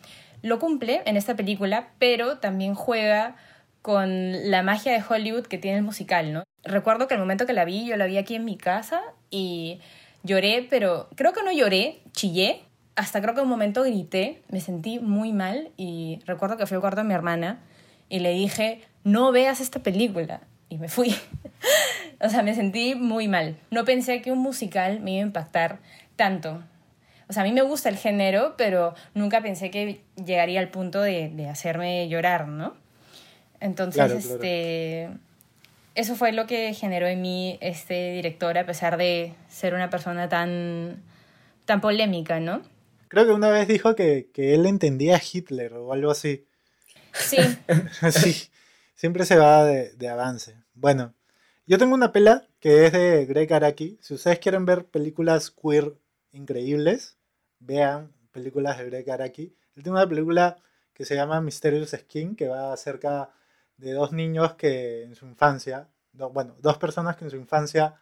Lo 0.43 0.59
cumple 0.59 1.03
en 1.07 1.17
esta 1.17 1.37
película, 1.37 1.91
pero 2.01 2.39
también 2.39 2.75
juega 2.75 3.37
con 3.83 4.51
la 4.51 4.63
magia 4.63 4.93
de 4.93 5.03
Hollywood 5.07 5.47
que 5.47 5.59
tiene 5.59 5.79
el 5.79 5.83
musical, 5.83 6.33
¿no? 6.33 6.45
Recuerdo 6.63 7.09
que 7.09 7.15
el 7.15 7.21
momento 7.21 7.47
que 7.47 7.53
la 7.53 7.65
vi, 7.65 7.87
yo 7.87 7.97
la 7.97 8.07
vi 8.07 8.19
aquí 8.19 8.35
en 8.35 8.45
mi 8.45 8.57
casa 8.57 9.01
y 9.31 9.81
lloré, 10.23 10.67
pero 10.69 11.09
creo 11.17 11.33
que 11.33 11.43
no 11.43 11.53
lloré, 11.53 12.01
chillé, 12.13 12.63
hasta 12.97 13.23
creo 13.23 13.35
que 13.35 13.41
un 13.41 13.49
momento 13.49 13.83
grité, 13.83 14.43
me 14.49 14.61
sentí 14.61 14.99
muy 14.99 15.33
mal 15.33 15.71
y 15.77 16.21
recuerdo 16.27 16.57
que 16.57 16.67
fui 16.67 16.75
al 16.75 16.81
cuarto 16.81 17.01
de 17.01 17.09
mi 17.09 17.15
hermana 17.15 17.61
y 18.09 18.19
le 18.19 18.31
dije, 18.33 18.83
no 19.05 19.33
veas 19.33 19.61
esta 19.61 19.81
película 19.81 20.43
y 20.69 20.79
me 20.79 20.89
fui. 20.89 21.15
o 22.21 22.29
sea, 22.29 22.43
me 22.43 22.55
sentí 22.55 22.95
muy 22.95 23.29
mal. 23.29 23.57
No 23.71 23.85
pensé 23.85 24.21
que 24.21 24.33
un 24.33 24.39
musical 24.39 25.01
me 25.01 25.13
iba 25.13 25.21
a 25.23 25.27
impactar 25.27 25.79
tanto. 26.17 26.63
O 27.29 27.33
sea, 27.33 27.43
a 27.43 27.47
mí 27.47 27.53
me 27.53 27.63
gusta 27.63 27.89
el 27.89 27.97
género, 27.97 28.55
pero 28.57 28.95
nunca 29.15 29.41
pensé 29.41 29.71
que 29.71 30.01
llegaría 30.17 30.61
al 30.61 30.69
punto 30.69 31.01
de, 31.01 31.49
hacerme 31.49 32.09
llorar, 32.09 32.49
¿no? 32.49 32.75
Entonces, 33.61 34.25
este... 34.25 35.11
Eso 35.95 36.15
fue 36.15 36.33
lo 36.33 36.47
que 36.47 36.73
generó 36.73 37.07
en 37.07 37.21
mí 37.21 37.59
este 37.61 38.13
director, 38.13 38.57
a 38.57 38.65
pesar 38.65 38.97
de 38.97 39.35
ser 39.49 39.75
una 39.75 39.91
persona 39.91 40.29
tan, 40.29 41.03
tan 41.67 41.81
polémica, 41.81 42.41
¿no? 42.41 42.63
Creo 43.09 43.27
que 43.27 43.33
una 43.33 43.51
vez 43.51 43.67
dijo 43.67 43.97
que, 43.97 44.31
que 44.33 44.55
él 44.55 44.67
entendía 44.67 45.17
a 45.17 45.21
Hitler 45.21 45.75
o 45.75 45.93
algo 45.93 46.13
así. 46.13 46.47
Sí. 47.13 47.39
sí. 48.13 48.49
Siempre 48.95 49.25
se 49.25 49.37
va 49.37 49.65
de, 49.65 49.93
de 49.95 50.09
avance. 50.09 50.55
Bueno, 50.75 51.13
yo 51.67 51.77
tengo 51.77 51.95
una 51.95 52.13
pela 52.13 52.47
que 52.61 52.87
es 52.87 52.93
de 52.93 53.27
Greg 53.27 53.53
Araki. 53.53 53.99
Si 54.01 54.15
ustedes 54.15 54.39
quieren 54.39 54.65
ver 54.65 54.87
películas 54.87 55.51
queer 55.51 55.95
increíbles, 56.33 57.17
vean 57.59 58.13
películas 58.31 58.79
de 58.79 58.87
Greg 58.87 59.11
Araki. 59.11 59.55
Él 59.75 59.83
tiene 59.83 59.99
una 59.99 60.09
película 60.09 60.57
que 60.95 61.05
se 61.05 61.15
llama 61.15 61.41
Mysterious 61.41 61.91
Skin, 61.91 62.37
que 62.37 62.49
va 62.49 62.73
acerca 62.73 63.31
de 63.81 63.93
dos 63.93 64.13
niños 64.13 64.55
que 64.55 65.03
en 65.05 65.15
su 65.15 65.27
infancia, 65.27 65.89
bueno, 66.13 66.55
dos 66.61 66.79
personas 66.79 67.17
que 67.17 67.25
en 67.25 67.31
su 67.31 67.37
infancia 67.37 67.97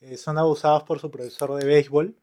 eh, 0.00 0.16
son 0.16 0.38
abusados 0.38 0.82
por 0.84 1.00
su 1.00 1.10
profesor 1.10 1.54
de 1.54 1.64
béisbol. 1.64 2.16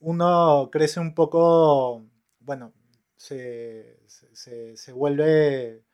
Uno 0.00 0.70
crece 0.72 0.98
un 1.00 1.14
poco, 1.14 2.02
bueno, 2.40 2.72
se, 3.16 4.00
se, 4.06 4.92
vuelve, 4.92 5.84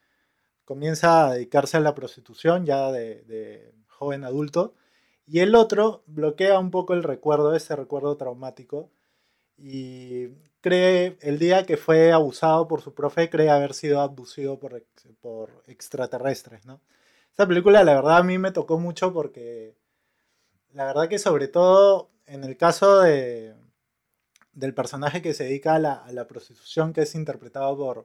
comienza 0.64 1.26
a 1.26 1.34
dedicarse 1.34 1.76
a 1.76 1.80
la 1.80 1.94
prostitución 1.94 2.64
ya 2.64 2.92
de, 2.92 3.74
joven 3.88 4.24
adulto. 4.24 4.74
Y 5.26 5.40
el 5.40 5.54
otro 5.54 6.04
bloquea 6.06 6.58
un 6.58 6.70
poco 6.70 6.94
el 6.94 7.02
recuerdo, 7.02 7.54
ese 7.54 7.76
recuerdo 7.76 8.16
traumático, 8.16 8.90
y 9.58 10.28
cree, 10.68 11.16
el 11.22 11.38
día 11.38 11.64
que 11.64 11.76
fue 11.78 12.12
abusado 12.12 12.68
por 12.68 12.82
su 12.82 12.94
profe, 12.94 13.30
cree 13.30 13.48
haber 13.48 13.72
sido 13.72 14.00
abducido 14.00 14.58
por, 14.58 14.84
por 15.20 15.62
extraterrestres, 15.66 16.66
¿no? 16.66 16.80
Esta 17.30 17.46
película, 17.46 17.84
la 17.84 17.94
verdad, 17.94 18.18
a 18.18 18.22
mí 18.22 18.36
me 18.36 18.52
tocó 18.52 18.78
mucho 18.78 19.12
porque, 19.12 19.74
la 20.72 20.84
verdad 20.84 21.08
que 21.08 21.18
sobre 21.18 21.48
todo 21.48 22.10
en 22.26 22.44
el 22.44 22.56
caso 22.56 23.00
de, 23.00 23.54
del 24.52 24.74
personaje 24.74 25.22
que 25.22 25.34
se 25.34 25.44
dedica 25.44 25.76
a 25.76 25.78
la, 26.12 26.26
prostitución, 26.28 26.92
que 26.92 27.02
es 27.02 27.14
interpretado 27.14 27.76
por 27.76 28.04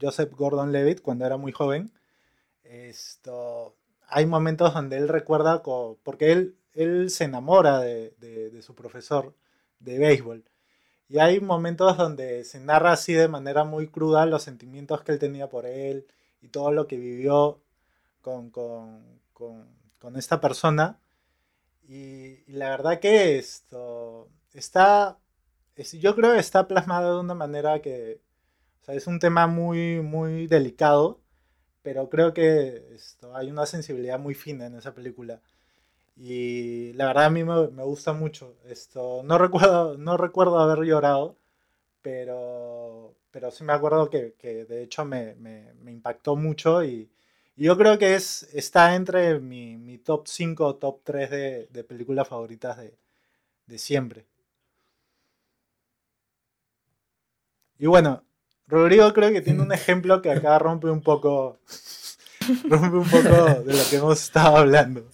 Joseph 0.00 0.32
Gordon-Levitt 0.32 1.00
cuando 1.00 1.26
era 1.26 1.36
muy 1.36 1.50
joven. 1.50 1.92
Esto, 2.62 3.74
hay 4.06 4.26
momentos 4.26 4.72
donde 4.74 4.96
él 4.96 5.08
recuerda, 5.08 5.62
porque 5.62 6.32
él, 6.32 6.56
él 6.74 7.10
se 7.10 7.24
enamora 7.24 7.80
de, 7.80 8.60
su 8.62 8.74
profesor 8.74 9.34
de 9.80 9.98
béisbol. 9.98 10.44
Y 11.14 11.20
hay 11.20 11.38
momentos 11.38 11.96
donde 11.96 12.42
se 12.42 12.58
narra 12.58 12.90
así 12.90 13.12
de 13.12 13.28
manera 13.28 13.62
muy 13.62 13.86
cruda 13.86 14.26
los 14.26 14.42
sentimientos 14.42 15.04
que 15.04 15.12
él 15.12 15.20
tenía 15.20 15.48
por 15.48 15.64
él 15.64 16.08
y 16.42 16.48
todo 16.48 16.72
lo 16.72 16.88
que 16.88 16.96
vivió 16.96 17.62
con, 18.20 18.50
esta 20.16 20.40
persona. 20.40 20.98
Y, 21.84 22.42
la 22.50 22.70
verdad 22.70 22.98
que 22.98 23.38
esto 23.38 24.28
está 24.54 25.20
yo 26.00 26.16
creo 26.16 26.32
que 26.32 26.40
está 26.40 26.66
plasmado 26.66 27.14
de 27.14 27.20
una 27.20 27.34
manera 27.34 27.80
que, 27.80 28.20
o 28.82 28.84
sea, 28.84 28.96
es 28.96 29.06
un 29.06 29.20
tema 29.20 29.46
muy, 29.46 30.00
muy 30.00 30.48
delicado, 30.48 31.20
pero 31.82 32.10
creo 32.10 32.34
que 32.34 32.96
hay 33.34 33.52
una 33.52 33.66
sensibilidad 33.66 34.18
muy 34.18 34.34
fina 34.34 34.66
en 34.66 34.74
esa 34.74 34.94
película. 34.94 35.40
Y 36.16 36.92
la 36.94 37.06
verdad 37.06 37.24
a 37.26 37.30
mí 37.30 37.44
me, 37.44 37.68
me 37.68 37.82
gusta 37.82 38.12
mucho. 38.12 38.56
Esto, 38.66 39.22
no, 39.24 39.38
recuerdo, 39.38 39.96
no 39.98 40.16
recuerdo 40.16 40.58
haber 40.58 40.84
llorado, 40.86 41.36
pero, 42.02 43.16
pero 43.30 43.50
sí 43.50 43.64
me 43.64 43.72
acuerdo 43.72 44.10
que, 44.10 44.34
que 44.38 44.64
de 44.66 44.82
hecho 44.84 45.04
me, 45.04 45.34
me, 45.36 45.92
impactó 45.92 46.36
mucho 46.36 46.84
y, 46.84 47.10
y, 47.56 47.64
yo 47.64 47.76
creo 47.78 47.98
que 47.98 48.14
es, 48.14 48.44
está 48.54 48.94
entre 48.96 49.40
mi, 49.40 49.76
mi 49.76 49.98
top 49.98 50.26
5 50.28 50.66
o 50.66 50.76
top 50.76 51.00
3 51.04 51.30
de, 51.30 51.66
de 51.68 51.84
películas 51.84 52.28
favoritas 52.28 52.78
de, 52.78 52.98
de 53.66 53.78
siempre. 53.78 54.26
Y 57.78 57.86
bueno, 57.86 58.22
Rodrigo 58.66 59.12
creo 59.12 59.32
que 59.32 59.42
tiene 59.42 59.62
un 59.62 59.72
ejemplo 59.72 60.22
que 60.22 60.30
acá 60.30 60.58
rompe 60.58 60.90
un 60.90 61.02
poco, 61.02 61.58
rompe 62.68 62.96
un 62.96 63.08
poco 63.10 63.62
de 63.62 63.74
lo 63.74 63.90
que 63.90 63.96
hemos 63.96 64.22
estado 64.22 64.56
hablando. 64.58 65.08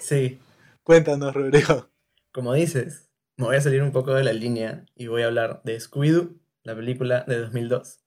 Sí. 0.00 0.38
Cuéntanos, 0.82 1.34
Rodrigo. 1.34 1.90
Como 2.32 2.54
dices, 2.54 3.10
me 3.36 3.46
voy 3.46 3.56
a 3.56 3.60
salir 3.60 3.82
un 3.82 3.92
poco 3.92 4.14
de 4.14 4.24
la 4.24 4.32
línea 4.32 4.84
y 4.94 5.06
voy 5.06 5.22
a 5.22 5.26
hablar 5.26 5.60
de 5.64 5.78
Scooby-Doo, 5.78 6.40
la 6.62 6.74
película 6.74 7.24
de 7.26 7.38
2002. 7.38 8.00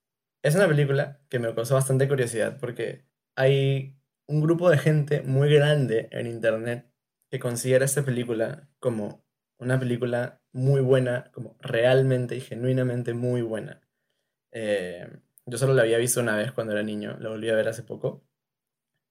Es 0.44 0.56
una 0.56 0.68
película 0.68 1.20
que 1.30 1.40
me 1.40 1.54
causó 1.54 1.76
bastante 1.76 2.08
curiosidad 2.08 2.58
porque 2.60 3.06
hay 3.36 3.96
un 4.28 4.42
grupo 4.42 4.70
de 4.70 4.78
gente 4.78 5.22
muy 5.22 5.54
grande 5.54 6.10
en 6.12 6.28
internet 6.28 6.90
que 7.30 7.40
considera 7.40 7.86
esta 7.86 8.04
película 8.04 8.68
como 8.80 9.24
una 9.58 9.80
película 9.80 10.42
muy 10.52 10.82
buena, 10.82 11.32
como 11.34 11.56
realmente 11.62 12.36
y 12.36 12.42
genuinamente 12.42 13.14
muy 13.14 13.42
buena. 13.42 13.82
Eh, 14.52 15.08
yo 15.46 15.58
solo 15.58 15.74
la 15.74 15.84
había 15.84 15.98
visto 15.98 16.20
una 16.20 16.36
vez 16.36 16.52
cuando 16.52 16.74
era 16.74 16.84
niño, 16.84 17.18
la 17.20 17.30
volví 17.30 17.50
a 17.50 17.56
ver 17.56 17.70
hace 17.70 17.84
poco. 17.84 18.24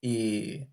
Y 0.03 0.68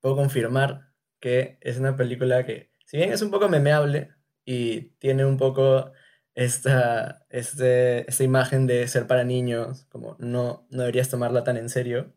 puedo 0.00 0.16
confirmar 0.16 0.91
que 1.22 1.56
es 1.60 1.78
una 1.78 1.96
película 1.96 2.44
que, 2.44 2.72
si 2.84 2.98
bien 2.98 3.12
es 3.12 3.22
un 3.22 3.30
poco 3.30 3.48
memeable 3.48 4.10
y 4.44 4.90
tiene 4.98 5.24
un 5.24 5.38
poco 5.38 5.92
esta, 6.34 7.24
este, 7.30 8.10
esta 8.10 8.24
imagen 8.24 8.66
de 8.66 8.88
ser 8.88 9.06
para 9.06 9.22
niños, 9.24 9.86
como 9.88 10.16
no, 10.18 10.66
no 10.70 10.80
deberías 10.82 11.08
tomarla 11.08 11.44
tan 11.44 11.56
en 11.56 11.70
serio, 11.70 12.12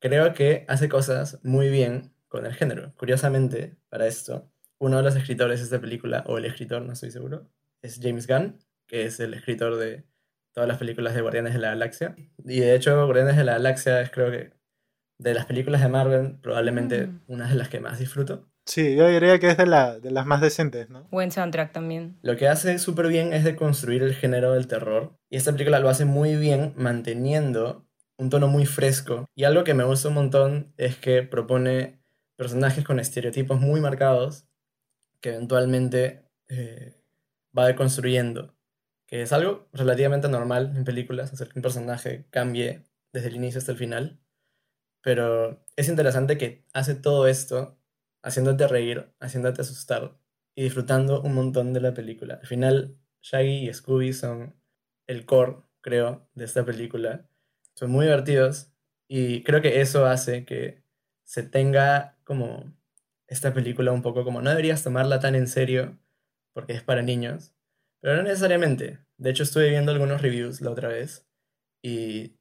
creo 0.00 0.32
que 0.32 0.64
hace 0.66 0.88
cosas 0.88 1.40
muy 1.44 1.68
bien 1.68 2.14
con 2.28 2.46
el 2.46 2.54
género. 2.54 2.94
Curiosamente, 2.96 3.76
para 3.90 4.06
esto, 4.06 4.50
uno 4.78 4.96
de 4.96 5.02
los 5.02 5.14
escritores 5.14 5.60
de 5.60 5.64
esta 5.64 5.80
película, 5.80 6.24
o 6.26 6.38
el 6.38 6.46
escritor, 6.46 6.82
no 6.82 6.94
estoy 6.94 7.10
seguro, 7.10 7.50
es 7.82 8.00
James 8.02 8.26
Gunn, 8.26 8.58
que 8.86 9.04
es 9.04 9.20
el 9.20 9.34
escritor 9.34 9.76
de 9.76 10.06
todas 10.52 10.68
las 10.68 10.78
películas 10.78 11.14
de 11.14 11.20
Guardianes 11.20 11.52
de 11.52 11.60
la 11.60 11.68
Galaxia. 11.68 12.16
Y 12.38 12.60
de 12.60 12.74
hecho, 12.74 13.04
Guardianes 13.04 13.36
de 13.36 13.44
la 13.44 13.52
Galaxia 13.52 14.00
es 14.00 14.10
creo 14.10 14.30
que 14.30 14.54
de 15.22 15.34
las 15.34 15.46
películas 15.46 15.80
de 15.80 15.88
Marvel 15.88 16.38
probablemente 16.42 17.06
mm. 17.06 17.20
una 17.28 17.48
de 17.48 17.54
las 17.54 17.68
que 17.68 17.80
más 17.80 17.98
disfruto. 17.98 18.48
Sí, 18.64 18.94
yo 18.94 19.08
diría 19.08 19.40
que 19.40 19.50
es 19.50 19.56
de, 19.56 19.66
la, 19.66 19.98
de 19.98 20.12
las 20.12 20.24
más 20.24 20.40
decentes, 20.40 20.88
¿no? 20.88 21.08
Buen 21.10 21.32
soundtrack 21.32 21.72
también. 21.72 22.18
Lo 22.22 22.36
que 22.36 22.46
hace 22.46 22.78
súper 22.78 23.08
bien 23.08 23.32
es 23.32 23.42
de 23.42 23.56
construir 23.56 24.04
el 24.04 24.14
género 24.14 24.52
del 24.52 24.68
terror. 24.68 25.18
Y 25.30 25.36
esta 25.36 25.50
película 25.52 25.80
lo 25.80 25.88
hace 25.88 26.04
muy 26.04 26.36
bien 26.36 26.72
manteniendo 26.76 27.84
un 28.18 28.30
tono 28.30 28.46
muy 28.46 28.66
fresco. 28.66 29.26
Y 29.34 29.44
algo 29.44 29.64
que 29.64 29.74
me 29.74 29.82
gusta 29.82 30.08
un 30.08 30.14
montón 30.14 30.74
es 30.76 30.96
que 30.96 31.22
propone 31.24 32.00
personajes 32.36 32.84
con 32.84 33.00
estereotipos 33.00 33.60
muy 33.60 33.80
marcados 33.80 34.46
que 35.20 35.30
eventualmente 35.30 36.28
eh, 36.48 37.00
va 37.56 37.66
deconstruyendo, 37.66 38.54
que 39.06 39.22
es 39.22 39.32
algo 39.32 39.68
relativamente 39.72 40.28
normal 40.28 40.72
en 40.76 40.84
películas, 40.84 41.32
hacer 41.32 41.48
que 41.48 41.58
un 41.58 41.62
personaje 41.62 42.26
cambie 42.30 42.84
desde 43.12 43.28
el 43.28 43.36
inicio 43.36 43.58
hasta 43.58 43.72
el 43.72 43.78
final, 43.78 44.18
pero 45.02 45.64
es 45.76 45.88
interesante 45.88 46.38
que 46.38 46.64
hace 46.72 46.94
todo 46.94 47.26
esto 47.26 47.78
haciéndote 48.22 48.68
reír, 48.68 49.12
haciéndote 49.20 49.62
asustar 49.62 50.16
y 50.54 50.64
disfrutando 50.64 51.22
un 51.22 51.34
montón 51.34 51.72
de 51.72 51.80
la 51.80 51.94
película. 51.94 52.34
Al 52.34 52.46
final, 52.46 52.96
Shaggy 53.22 53.68
y 53.68 53.74
Scooby 53.74 54.12
son 54.12 54.54
el 55.06 55.26
core, 55.26 55.56
creo, 55.80 56.28
de 56.34 56.44
esta 56.44 56.64
película. 56.64 57.28
Son 57.74 57.90
muy 57.90 58.06
divertidos 58.06 58.72
y 59.08 59.42
creo 59.42 59.60
que 59.60 59.80
eso 59.80 60.06
hace 60.06 60.44
que 60.44 60.82
se 61.24 61.42
tenga 61.42 62.18
como 62.24 62.72
esta 63.26 63.54
película 63.54 63.92
un 63.92 64.02
poco 64.02 64.24
como 64.24 64.42
no 64.42 64.50
deberías 64.50 64.84
tomarla 64.84 65.20
tan 65.20 65.34
en 65.34 65.48
serio 65.48 65.98
porque 66.52 66.74
es 66.74 66.82
para 66.82 67.02
niños, 67.02 67.54
pero 68.00 68.16
no 68.16 68.22
necesariamente. 68.22 69.00
De 69.16 69.30
hecho, 69.30 69.42
estuve 69.42 69.70
viendo 69.70 69.92
algunos 69.92 70.20
reviews 70.20 70.60
la 70.60 70.70
otra 70.70 70.88
vez 70.88 71.26
y 71.82 72.36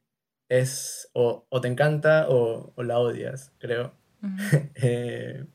es 0.52 1.10
o, 1.14 1.48
te 1.62 1.70
encanta 1.70 2.28
o, 2.30 2.74
la 2.78 3.00
odias, 3.00 3.54
creo. 3.58 3.94
Eh, 4.76 5.46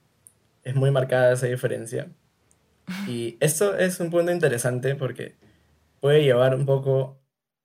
es 0.63 0.75
muy 0.75 0.91
marcada 0.91 1.33
esa 1.33 1.47
diferencia. 1.47 2.11
Y 3.07 3.37
esto 3.41 3.77
es 3.77 4.01
un 4.01 4.11
punto 4.11 4.33
interesante 4.33 4.97
porque 4.97 5.37
puede 6.01 6.23
llevar 6.23 6.55
un 6.55 6.67
poco 6.67 7.21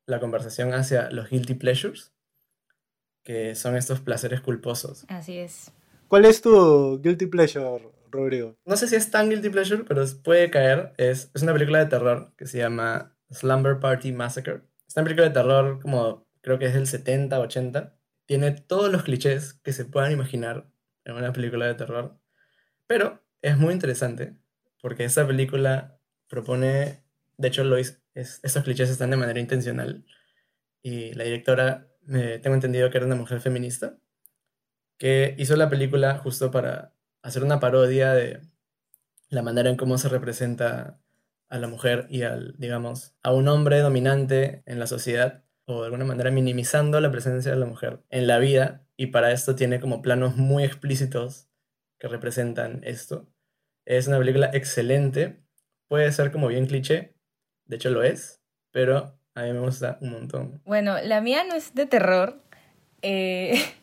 la 0.06 0.20
conversación 0.20 0.74
hacia 0.74 1.10
los 1.10 1.30
guilty 1.30 1.54
pleasures, 1.54 2.12
que 3.24 3.56
son 3.56 3.76
estos 3.76 4.02
placeres 4.02 4.41
culposos. 4.41 5.06
Así 5.08 5.38
es. 5.38 5.72
¿Cuál 6.08 6.26
es 6.26 6.41
tu 6.41 7.02
guilty 7.02 7.28
pleasure, 7.28 7.91
Rodrigo? 8.12 8.58
No 8.65 8.76
sé 8.76 8.88
si 8.88 8.96
es 8.96 9.10
tan 9.10 9.30
guilty 9.30 9.50
pleasure, 9.50 9.84
pero 9.88 10.04
puede 10.24 10.52
caer. 10.52 10.94
Es, 10.98 11.32
es 11.34 11.41
una 11.41 11.54
película 11.54 11.80
de 11.80 11.86
terror 11.86 12.34
que 12.38 12.46
se 12.46 12.58
llama 12.58 13.15
Slumber 13.30 13.80
Party 13.80 14.12
Massacre. 14.12 14.62
Es 14.88 14.96
una 14.98 15.06
película 15.06 15.30
de 15.30 15.34
terror 15.34 15.80
como 15.82 16.28
creo 16.41 16.60
que 16.60 16.65
es 16.65 16.73
del 16.73 16.88
70, 16.88 17.39
80. 17.39 17.95
Tiene 18.25 18.51
todos 18.51 18.91
los 18.91 19.04
clichés 19.04 19.54
que 19.54 19.73
se 19.73 19.86
puedan 19.86 20.12
imaginar 20.12 20.69
en 21.06 21.15
una 21.15 21.34
película 21.34 21.65
de 21.67 21.75
terror. 21.75 22.19
Pero 22.88 23.23
es 23.41 23.58
muy 23.58 23.73
interesante 23.73 24.36
porque 24.82 25.06
esta 25.06 25.25
película 25.25 25.99
propone, 26.27 27.04
de 27.38 27.47
hecho 27.47 27.63
lo 27.63 27.77
es, 27.77 28.01
estos 28.13 28.63
clichés 28.63 28.89
están 28.89 29.12
de 29.12 29.17
manera 29.17 29.39
intencional. 29.39 30.06
Y 30.82 31.13
la 31.13 31.23
directora, 31.23 31.88
me, 32.01 32.39
tengo 32.39 32.56
entendido 32.56 32.89
que 32.89 32.97
era 32.97 33.06
una 33.06 33.15
mujer 33.15 33.39
feminista 33.41 33.97
que 34.97 35.36
hizo 35.38 35.56
la 35.56 35.69
película 35.69 36.17
justo 36.19 36.51
para 36.51 36.93
hacer 37.23 37.43
una 37.43 37.60
parodia 37.60 38.13
de 38.13 38.41
la 39.30 39.41
manera 39.41 39.69
en 39.69 39.77
cómo 39.77 39.97
se 39.97 40.10
representa 40.10 40.99
a 41.49 41.58
la 41.58 41.67
mujer 41.67 42.08
y 42.10 42.23
al, 42.23 42.56
digamos, 42.58 43.15
a 43.23 43.34
un 43.34 43.47
hombre 43.47 43.80
dominante 43.80 44.63
en 44.65 44.80
la 44.80 44.88
sociedad, 44.88 45.43
o 45.78 45.82
de 45.82 45.86
alguna 45.86 46.06
manera 46.06 46.32
minimizando 46.32 47.00
la 47.00 47.12
presencia 47.12 47.52
de 47.52 47.58
la 47.58 47.66
mujer 47.66 48.00
en 48.10 48.28
la 48.28 48.40
vida, 48.40 48.86
y 48.98 49.08
para 49.08 49.32
esto 49.32 49.56
tiene 49.56 49.80
como 49.80 50.02
planos 50.02 50.38
muy 50.38 50.64
explícitos 50.64 51.48
que 52.00 52.08
representan 52.08 52.82
esto. 52.84 53.28
Es 53.86 54.08
una 54.08 54.18
película 54.18 54.50
excelente, 54.54 55.42
puede 55.88 56.12
ser 56.12 56.32
como 56.32 56.48
bien 56.48 56.68
cliché, 56.68 57.16
de 57.66 57.76
hecho 57.76 57.90
lo 57.90 58.04
es, 58.04 58.42
pero 58.72 59.18
a 59.34 59.44
mí 59.44 59.54
me 59.54 59.60
gusta 59.60 59.98
un 60.02 60.12
montón. 60.12 60.62
Bueno, 60.66 60.98
la 61.02 61.22
mía 61.22 61.44
no 61.44 61.56
es 61.56 61.74
de 61.74 61.86
terror. 61.86 62.42
Eh, 63.02 63.60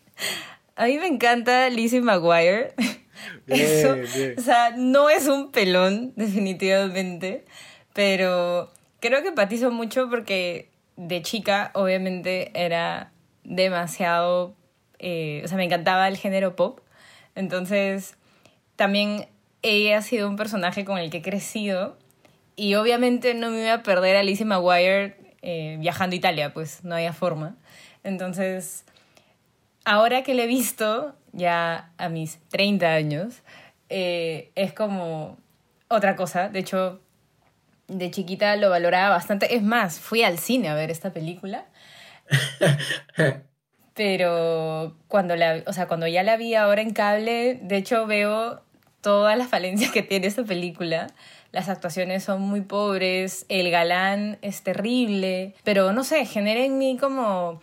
A 0.79 0.87
mí 0.87 0.97
me 0.97 1.09
encanta 1.09 1.69
Lizzie 1.71 2.01
McGuire. 2.01 2.73
Eso, 3.49 3.97
O 4.37 4.41
sea, 4.41 4.71
no 4.77 5.11
es 5.11 5.27
un 5.27 5.51
pelón, 5.51 6.13
definitivamente, 6.17 7.45
pero 7.93 8.71
creo 9.01 9.23
que 9.23 9.29
empatizo 9.29 9.73
mucho 9.73 10.09
porque 10.09 10.71
de 10.99 11.23
chica, 11.23 11.71
obviamente, 11.75 12.51
era 12.55 13.13
demasiado, 13.45 14.57
eh, 14.99 15.41
o 15.45 15.49
sea, 15.49 15.57
me 15.57 15.65
encantaba 15.65 16.09
el 16.09 16.17
género 16.17 16.57
pop. 16.57 16.81
Entonces, 17.37 18.17
también 18.75 19.29
ella 19.63 19.99
ha 19.99 20.03
sido 20.03 20.29
un 20.29 20.37
personaje 20.37 20.85
con 20.85 20.99
el 20.99 21.09
que 21.11 21.19
he 21.19 21.23
crecido 21.23 21.97
y 22.57 22.75
obviamente 22.75 23.35
no 23.35 23.51
me 23.51 23.63
iba 23.63 23.75
a 23.75 23.83
perder 23.85 24.17
a 24.17 24.25
Lizzie 24.25 24.45
McGuire 24.45 25.17
eh, 25.41 25.77
viajando 25.79 26.15
a 26.15 26.17
Italia, 26.17 26.53
pues 26.53 26.83
no 26.83 26.97
había 26.97 27.13
forma. 27.13 27.57
Entonces, 28.03 28.85
ahora 29.85 30.25
que 30.25 30.35
le 30.35 30.45
he 30.45 30.47
visto, 30.49 31.15
ya 31.33 31.93
a 31.97 32.09
mis 32.09 32.41
30 32.49 32.93
años, 32.93 33.43
eh, 33.89 34.51
es 34.57 34.73
como 34.73 35.39
otra 35.87 36.17
cosa. 36.17 36.49
De 36.49 36.59
hecho, 36.59 37.01
de 37.89 38.11
chiquita 38.11 38.55
lo 38.57 38.71
valoraba 38.71 39.11
bastante. 39.11 39.57
Es 39.57 39.63
más, 39.63 39.99
fui 39.99 40.23
al 40.23 40.39
cine 40.39 40.69
a 40.69 40.75
ver 40.75 40.91
esta 40.91 41.13
película. 41.13 41.67
Pero 43.95 44.97
cuando, 45.09 45.35
la, 45.35 45.63
o 45.67 45.73
sea, 45.73 45.89
cuando 45.89 46.07
ya 46.07 46.23
la 46.23 46.37
vi 46.37 46.55
ahora 46.55 46.83
en 46.83 46.93
cable, 46.93 47.59
de 47.63 47.77
hecho 47.77 48.07
veo 48.07 48.63
todas 49.01 49.37
las 49.37 49.49
falencias 49.49 49.91
que 49.91 50.03
tiene 50.03 50.29
esta 50.29 50.45
película. 50.45 51.09
Las 51.51 51.69
actuaciones 51.69 52.23
son 52.23 52.43
muy 52.43 52.61
pobres, 52.61 53.47
el 53.49 53.71
galán 53.71 54.39
es 54.43 54.63
terrible, 54.63 55.55
pero 55.65 55.93
no 55.93 56.05
sé, 56.05 56.27
genera 56.27 56.61
en 56.61 56.79
mí 56.79 56.97
como... 57.01 57.61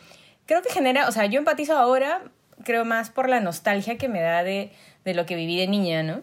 Creo 0.47 0.61
que 0.61 0.71
genera, 0.71 1.07
o 1.07 1.11
sea, 1.11 1.25
yo 1.25 1.39
empatizo 1.39 1.77
ahora, 1.77 2.23
creo 2.63 2.83
más 2.83 3.09
por 3.09 3.29
la 3.29 3.39
nostalgia 3.39 3.97
que 3.97 4.09
me 4.09 4.21
da 4.21 4.43
de, 4.43 4.71
de 5.03 5.13
lo 5.13 5.25
que 5.25 5.35
viví 5.35 5.57
de 5.57 5.67
niña, 5.67 6.03
¿no? 6.03 6.21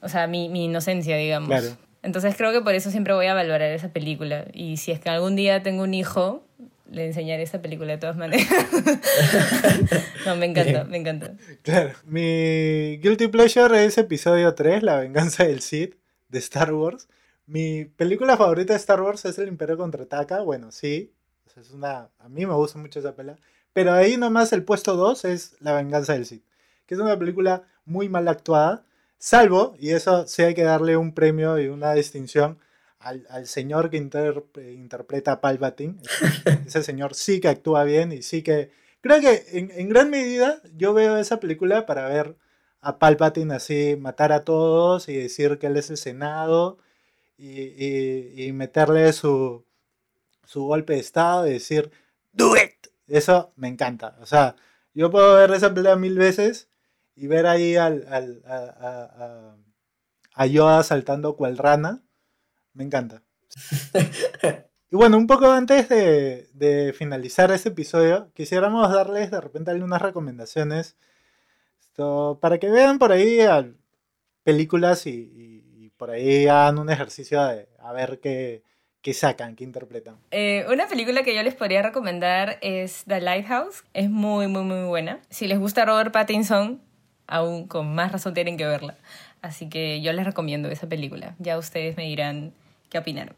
O 0.00 0.08
sea, 0.08 0.26
mi, 0.26 0.48
mi 0.48 0.66
inocencia, 0.66 1.16
digamos. 1.16 1.48
Claro. 1.48 1.76
Entonces 2.02 2.36
creo 2.36 2.52
que 2.52 2.60
por 2.60 2.74
eso 2.74 2.90
siempre 2.90 3.14
voy 3.14 3.26
a 3.26 3.34
valorar 3.34 3.70
esa 3.70 3.92
película. 3.92 4.46
Y 4.52 4.76
si 4.76 4.92
es 4.92 5.00
que 5.00 5.08
algún 5.08 5.36
día 5.36 5.62
tengo 5.62 5.82
un 5.82 5.94
hijo, 5.94 6.44
le 6.90 7.06
enseñaré 7.06 7.42
esa 7.42 7.60
película 7.60 7.92
de 7.92 7.98
todas 7.98 8.16
maneras. 8.16 8.46
no, 10.26 10.36
me 10.36 10.46
encanta, 10.46 10.84
me 10.84 10.98
encanta. 10.98 11.34
Claro, 11.62 11.92
mi 12.04 12.98
guilty 12.98 13.28
pleasure 13.28 13.84
es 13.84 13.98
episodio 13.98 14.54
3, 14.54 14.82
La 14.82 14.96
venganza 14.96 15.44
del 15.44 15.60
Sith, 15.60 15.96
de 16.28 16.38
Star 16.38 16.72
Wars. 16.72 17.08
Mi 17.46 17.84
película 17.84 18.36
favorita 18.36 18.72
de 18.74 18.78
Star 18.78 19.02
Wars 19.02 19.24
es 19.24 19.38
El 19.38 19.48
Imperio 19.48 19.76
Contraataca. 19.76 20.40
Bueno, 20.40 20.70
sí, 20.70 21.12
es 21.56 21.70
una, 21.70 22.10
a 22.18 22.28
mí 22.28 22.46
me 22.46 22.54
gusta 22.54 22.78
mucho 22.78 23.00
esa 23.00 23.14
película. 23.14 23.38
Pero 23.72 23.92
ahí 23.92 24.16
nomás 24.16 24.52
el 24.52 24.64
puesto 24.64 24.96
2 24.96 25.24
es 25.26 25.56
La 25.60 25.74
venganza 25.74 26.14
del 26.14 26.26
Sith, 26.26 26.44
que 26.86 26.94
es 26.94 27.00
una 27.00 27.18
película 27.18 27.64
muy 27.84 28.08
mal 28.08 28.28
actuada, 28.28 28.84
salvo, 29.18 29.74
y 29.78 29.90
eso 29.90 30.26
sí 30.26 30.42
hay 30.42 30.54
que 30.54 30.62
darle 30.62 30.96
un 30.96 31.12
premio 31.12 31.58
y 31.58 31.68
una 31.68 31.92
distinción, 31.94 32.58
al, 33.00 33.46
señor 33.46 33.90
que 33.90 33.96
interpreta 33.96 35.32
a 35.32 35.40
Palpatine. 35.40 35.96
Ese 36.66 36.82
señor 36.82 37.14
sí 37.14 37.40
que 37.40 37.48
actúa 37.48 37.84
bien 37.84 38.12
y 38.12 38.22
sí 38.22 38.42
que... 38.42 38.70
Creo 39.00 39.20
que 39.20 39.44
en, 39.52 39.88
gran 39.88 40.10
medida 40.10 40.60
yo 40.76 40.92
veo 40.92 41.18
esa 41.18 41.38
película 41.38 41.86
para 41.86 42.08
ver 42.08 42.36
a 42.80 42.98
Palpatine 42.98 43.54
así 43.54 43.96
matar 43.96 44.32
a 44.32 44.44
todos 44.44 45.08
y 45.08 45.16
decir 45.16 45.58
que 45.58 45.68
él 45.68 45.76
es 45.76 45.90
el 45.90 45.96
Senado 45.96 46.78
y, 47.38 48.50
meterle 48.52 49.12
su, 49.12 49.64
su 50.44 50.64
golpe 50.64 50.94
de 50.94 51.00
estado 51.00 51.46
y 51.46 51.52
decir, 51.52 51.92
do 52.32 52.56
it. 52.56 52.88
Eso 53.06 53.52
me 53.56 53.68
encanta. 53.68 54.16
O 54.20 54.26
sea, 54.26 54.56
yo 54.94 55.10
puedo 55.10 55.34
ver 55.36 55.52
esa 55.52 55.70
película 55.70 55.96
mil 55.96 56.18
veces 56.18 56.68
y 57.18 57.26
ver 57.26 57.46
ahí 57.46 57.76
al, 57.76 58.06
al 58.08 58.42
a, 58.46 59.56
a, 60.34 60.46
Yoda 60.46 60.82
saltando 60.82 61.36
cual 61.36 61.58
rana 61.58 62.02
me 62.72 62.84
encanta. 62.84 63.22
y 64.90 64.96
bueno, 64.96 65.18
un 65.18 65.26
poco 65.26 65.50
antes 65.50 65.88
de, 65.88 66.94
finalizar 66.96 67.50
este 67.50 67.70
episodio, 67.70 68.30
quisiéramos 68.34 68.90
darles 68.92 69.30
de 69.30 69.40
repente 69.40 69.70
algunas 69.70 70.00
recomendaciones 70.00 70.96
para 72.40 72.58
que 72.58 72.70
vean 72.70 73.00
por 73.00 73.10
ahí 73.10 73.40
películas 74.44 75.06
y, 75.06 75.92
por 75.96 76.10
ahí 76.10 76.46
hagan 76.46 76.78
un 76.78 76.90
ejercicio 76.90 77.44
de 77.44 77.68
a 77.80 77.92
ver 77.92 78.20
qué, 78.20 78.62
sacan, 79.12 79.56
qué 79.56 79.64
interpretan. 79.64 80.20
Eh, 80.30 80.64
una 80.70 80.86
película 80.86 81.24
que 81.24 81.34
yo 81.34 81.42
les 81.42 81.56
podría 81.56 81.82
recomendar 81.82 82.58
es 82.60 83.02
The 83.08 83.20
Lighthouse. 83.20 83.82
Es 83.94 84.08
muy, 84.08 84.46
muy, 84.46 84.62
muy 84.62 84.86
buena. 84.86 85.20
Si 85.28 85.48
les 85.48 85.58
gusta 85.58 85.84
Robert 85.84 86.12
Pattinson, 86.12 86.80
aún 87.28 87.68
con 87.68 87.94
más 87.94 88.10
razón 88.10 88.34
tienen 88.34 88.56
que 88.56 88.66
verla. 88.66 88.96
Así 89.40 89.68
que 89.68 90.00
yo 90.00 90.12
les 90.12 90.26
recomiendo 90.26 90.68
esa 90.68 90.88
película. 90.88 91.36
Ya 91.38 91.58
ustedes 91.58 91.96
me 91.96 92.04
dirán 92.04 92.52
qué 92.90 92.98
opinaron. 92.98 93.36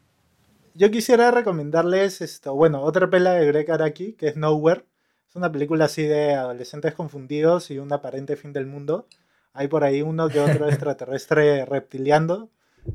Yo 0.75 0.91
quisiera 0.91 1.31
recomendarles 1.31 2.21
esto, 2.23 2.55
bueno, 2.55 2.81
otra 2.83 3.11
pela 3.11 3.35
de 3.35 3.47
Greg 3.47 3.71
Araki, 3.71 4.13
que 4.15 4.29
es 4.29 4.37
Nowhere. 4.37 4.85
Es 5.29 5.37
una 5.37 5.53
película 5.53 5.85
así 5.85 6.05
de 6.05 6.35
adolescentes 6.35 6.95
confundidos 6.95 7.71
y 7.71 7.79
un 7.79 7.93
aparente 7.93 8.37
fin 8.37 8.53
del 8.53 8.67
mundo. 8.67 9.07
Hay 9.53 9.69
por 9.69 9.85
ahí 9.85 10.01
uno 10.01 10.29
que 10.29 10.41
otro 10.41 10.69
extraterrestre 10.69 11.65
reptiliando, 11.67 12.51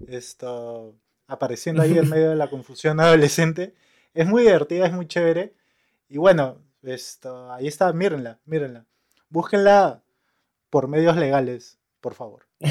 esto, 0.08 0.96
apareciendo 1.28 1.82
ahí 1.82 1.98
en 1.98 2.10
medio 2.10 2.30
de 2.30 2.36
la 2.38 2.50
confusión 2.50 3.00
adolescente. 3.00 3.76
Es 4.14 4.26
muy 4.26 4.44
divertida, 4.44 4.88
es 4.88 4.94
muy 4.94 5.08
chévere. 5.08 5.54
Y 6.08 6.18
bueno, 6.18 6.62
esto, 6.82 7.52
ahí 7.52 7.68
está, 7.68 7.92
mírenla, 7.92 8.40
mírenla. 8.46 8.86
Búsquenla 9.30 10.05
por 10.76 10.90
medios 10.90 11.16
legales, 11.16 11.80
por 12.02 12.16
favor. 12.16 12.48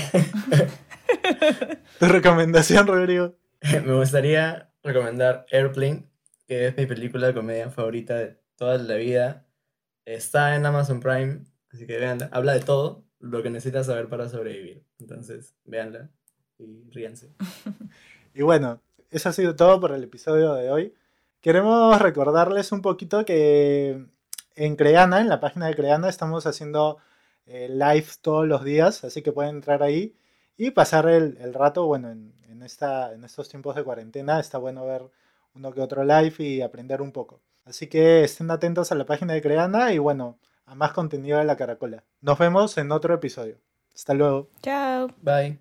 ¿Tu 1.99 2.05
recomendación, 2.05 2.87
Rodrigo? 2.87 3.33
Me 3.63 3.95
gustaría 3.95 4.71
recomendar 4.83 5.47
Airplane, 5.51 6.05
que 6.47 6.67
es 6.67 6.77
mi 6.77 6.85
película 6.85 7.29
de 7.29 7.33
comedia 7.33 7.71
favorita 7.71 8.17
de 8.17 8.39
toda 8.57 8.77
la 8.77 8.97
vida. 8.97 9.47
Está 10.05 10.55
en 10.55 10.67
Amazon 10.67 11.01
Prime, 11.01 11.47
así 11.73 11.87
que 11.87 11.97
veanla. 11.97 12.29
Habla 12.31 12.53
de 12.53 12.61
todo 12.61 13.07
lo 13.21 13.43
que 13.43 13.49
necesitas 13.49 13.87
saber 13.87 14.11
para 14.11 14.29
sobrevivir. 14.29 14.85
Entonces, 14.99 15.55
véanla 15.65 16.11
y 16.59 16.91
ríanse. 16.91 17.33
y 18.35 18.43
bueno, 18.43 18.83
eso 19.11 19.31
ha 19.31 19.33
sido 19.33 19.57
todo 19.57 19.81
por 19.81 19.93
el 19.93 20.05
episodio 20.05 20.53
de 20.53 20.71
hoy. 20.71 20.95
Queremos 21.41 21.99
recordarles 22.03 22.71
un 22.71 22.83
poquito 22.83 23.25
que 23.25 24.05
en 24.57 24.77
Creana, 24.77 25.23
en 25.23 25.31
la 25.31 25.41
página 25.41 25.69
de 25.69 25.75
Creana, 25.75 26.11
estamos 26.11 26.47
haciendo 26.47 26.99
eh, 27.47 27.69
live 27.69 28.07
todos 28.21 28.47
los 28.47 28.65
días, 28.65 29.05
así 29.05 29.23
que 29.23 29.33
pueden 29.33 29.57
entrar 29.57 29.83
ahí 29.83 30.15
y 30.57 30.71
pasar 30.71 31.09
el, 31.09 31.37
el 31.41 31.55
rato, 31.55 31.87
bueno, 31.87 32.11
en, 32.11 32.35
en, 32.49 32.63
esta, 32.63 33.13
en 33.13 33.25
estos 33.25 33.49
tiempos 33.49 33.77
de 33.77 33.85
cuarentena 33.85 34.41
está 34.41 34.59
bueno 34.59 34.87
ver 34.87 35.03
uno 35.55 35.73
que 35.73 35.81
otro 35.81 36.05
live 36.05 36.35
y 36.39 36.61
aprender 36.63 37.03
un 37.03 37.13
poco. 37.13 37.41
Así 37.65 37.87
que 37.87 38.25
estén 38.25 38.51
atentos 38.51 38.93
a 38.93 38.95
la 38.95 39.07
página 39.07 39.35
de 39.35 39.43
Creana 39.43 39.93
y 39.93 39.99
bueno, 39.99 40.39
a 40.67 40.75
más 40.75 40.93
contenido 40.93 41.39
de 41.39 41.45
la 41.45 41.57
Caracola. 41.57 42.05
Nos 42.21 42.39
vemos 42.39 42.77
en 42.79 42.93
otro 42.93 43.15
episodio. 43.15 43.59
Hasta 43.95 44.15
luego. 44.15 44.49
Chao. 44.63 45.09
Bye. 45.23 45.59